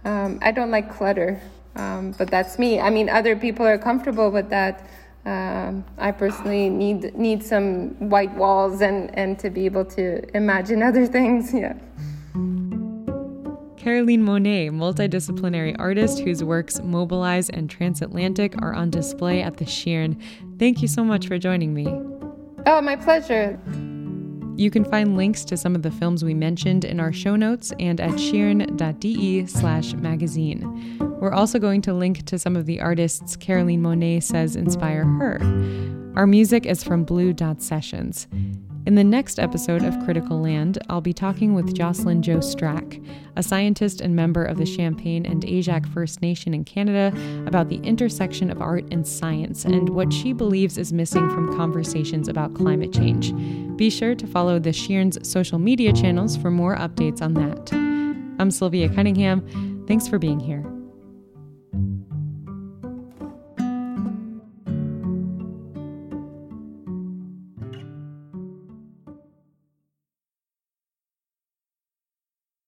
um, 0.05 0.39
I 0.41 0.51
don't 0.51 0.71
like 0.71 0.91
clutter, 0.95 1.39
um, 1.76 2.11
but 2.17 2.30
that's 2.30 2.57
me. 2.57 2.80
I 2.80 2.89
mean, 2.89 3.09
other 3.09 3.36
people 3.36 3.65
are 3.65 3.78
comfortable 3.78 4.32
with 4.32 4.49
that. 4.49 4.88
Um, 5.26 5.84
I 5.97 6.11
personally 6.11 6.69
need 6.69 7.15
need 7.15 7.43
some 7.43 7.89
white 8.09 8.34
walls 8.36 8.82
and, 8.82 9.17
and 9.17 9.39
to 9.39 9.49
be 9.49 9.65
able 9.65 9.86
to 9.86 10.23
imagine 10.36 10.84
other 10.84 11.07
things. 11.07 11.51
Yeah. 11.53 11.73
Caroline 13.78 14.26
Monnet, 14.26 14.71
multidisciplinary 14.71 15.76
artist 15.78 16.19
whose 16.19 16.43
works 16.43 16.80
Mobilize 16.82 17.51
and 17.51 17.69
Transatlantic 17.69 18.59
are 18.59 18.73
on 18.73 18.89
display 18.89 19.43
at 19.43 19.57
the 19.57 19.65
Schirn. 19.65 20.19
Thank 20.57 20.82
you 20.82 20.88
so 20.88 21.03
much 21.03 21.28
for 21.28 21.38
joining 21.38 21.73
me. 21.73 21.86
Oh, 22.65 22.82
my 22.82 22.95
pleasure. 22.95 23.59
You 24.58 24.72
can 24.72 24.86
find 24.86 25.18
links 25.18 25.43
to 25.45 25.58
some 25.58 25.76
of 25.76 25.82
the 25.82 25.91
films 25.91 26.24
we 26.24 26.34
mentioned 26.34 26.86
in 26.86 26.99
our 27.01 27.12
show 27.12 27.36
notes 27.36 27.74
and 27.78 27.99
at 27.99 28.18
schirn.de 28.18 29.45
slash 29.47 29.93
magazine. 29.93 30.97
We're 31.20 31.34
also 31.34 31.60
going 31.60 31.82
to 31.84 31.93
link 31.93 32.26
to 32.28 32.39
some 32.39 32.56
of 32.56 32.66
the 32.66 32.80
artists 32.80 33.36
Caroline 33.36 33.82
Monnet 33.82 34.24
says 34.24 34.56
inspire 34.56 35.03
her. 35.03 35.39
Our 36.16 36.26
music 36.26 36.66
is 36.66 36.84
from 36.84 37.03
Blue 37.03 37.34
Dot 37.34 37.62
Sessions. 37.62 38.28
In 38.86 38.94
the 38.94 39.04
next 39.04 39.40
episode 39.40 39.84
of 39.84 39.98
Critical 40.06 40.40
Land, 40.40 40.78
I'll 40.90 41.02
be 41.02 41.12
talking 41.12 41.56
with 41.56 41.74
Jocelyn 41.74 42.22
Joe-Strack, 42.22 43.04
a 43.36 43.42
scientist 43.42 44.00
and 44.00 44.16
member 44.16 44.46
of 44.46 44.58
the 44.58 44.66
Champagne 44.66 45.26
and 45.26 45.42
Aishihik 45.42 45.92
First 45.92 46.22
Nation 46.22 46.54
in 46.54 46.64
Canada, 46.64 47.12
about 47.48 47.70
the 47.70 47.78
intersection 47.78 48.52
of 48.52 48.62
art 48.62 48.86
and 48.92 49.08
science 49.08 49.66
and 49.66 49.90
what 49.90 50.14
she 50.14 50.34
believes 50.34 50.78
is 50.78 50.94
missing 50.94 51.28
from 51.32 51.58
conversations 51.58 52.28
about 52.28 52.54
climate 52.54 52.94
change. 52.94 53.34
Be 53.76 53.90
sure 53.90 54.14
to 54.14 54.28
follow 54.28 54.60
the 54.60 54.72
Schirn's 54.72 55.18
social 55.28 55.58
media 55.58 55.92
channels 55.92 56.38
for 56.38 56.52
more 56.52 56.78
updates 56.78 57.24
on 57.24 57.34
that. 57.34 57.74
I'm 58.40 58.52
Sylvia 58.52 58.88
Cunningham. 58.90 59.84
Thanks 59.88 60.08
for 60.08 60.20
being 60.20 60.40
here. 60.40 60.64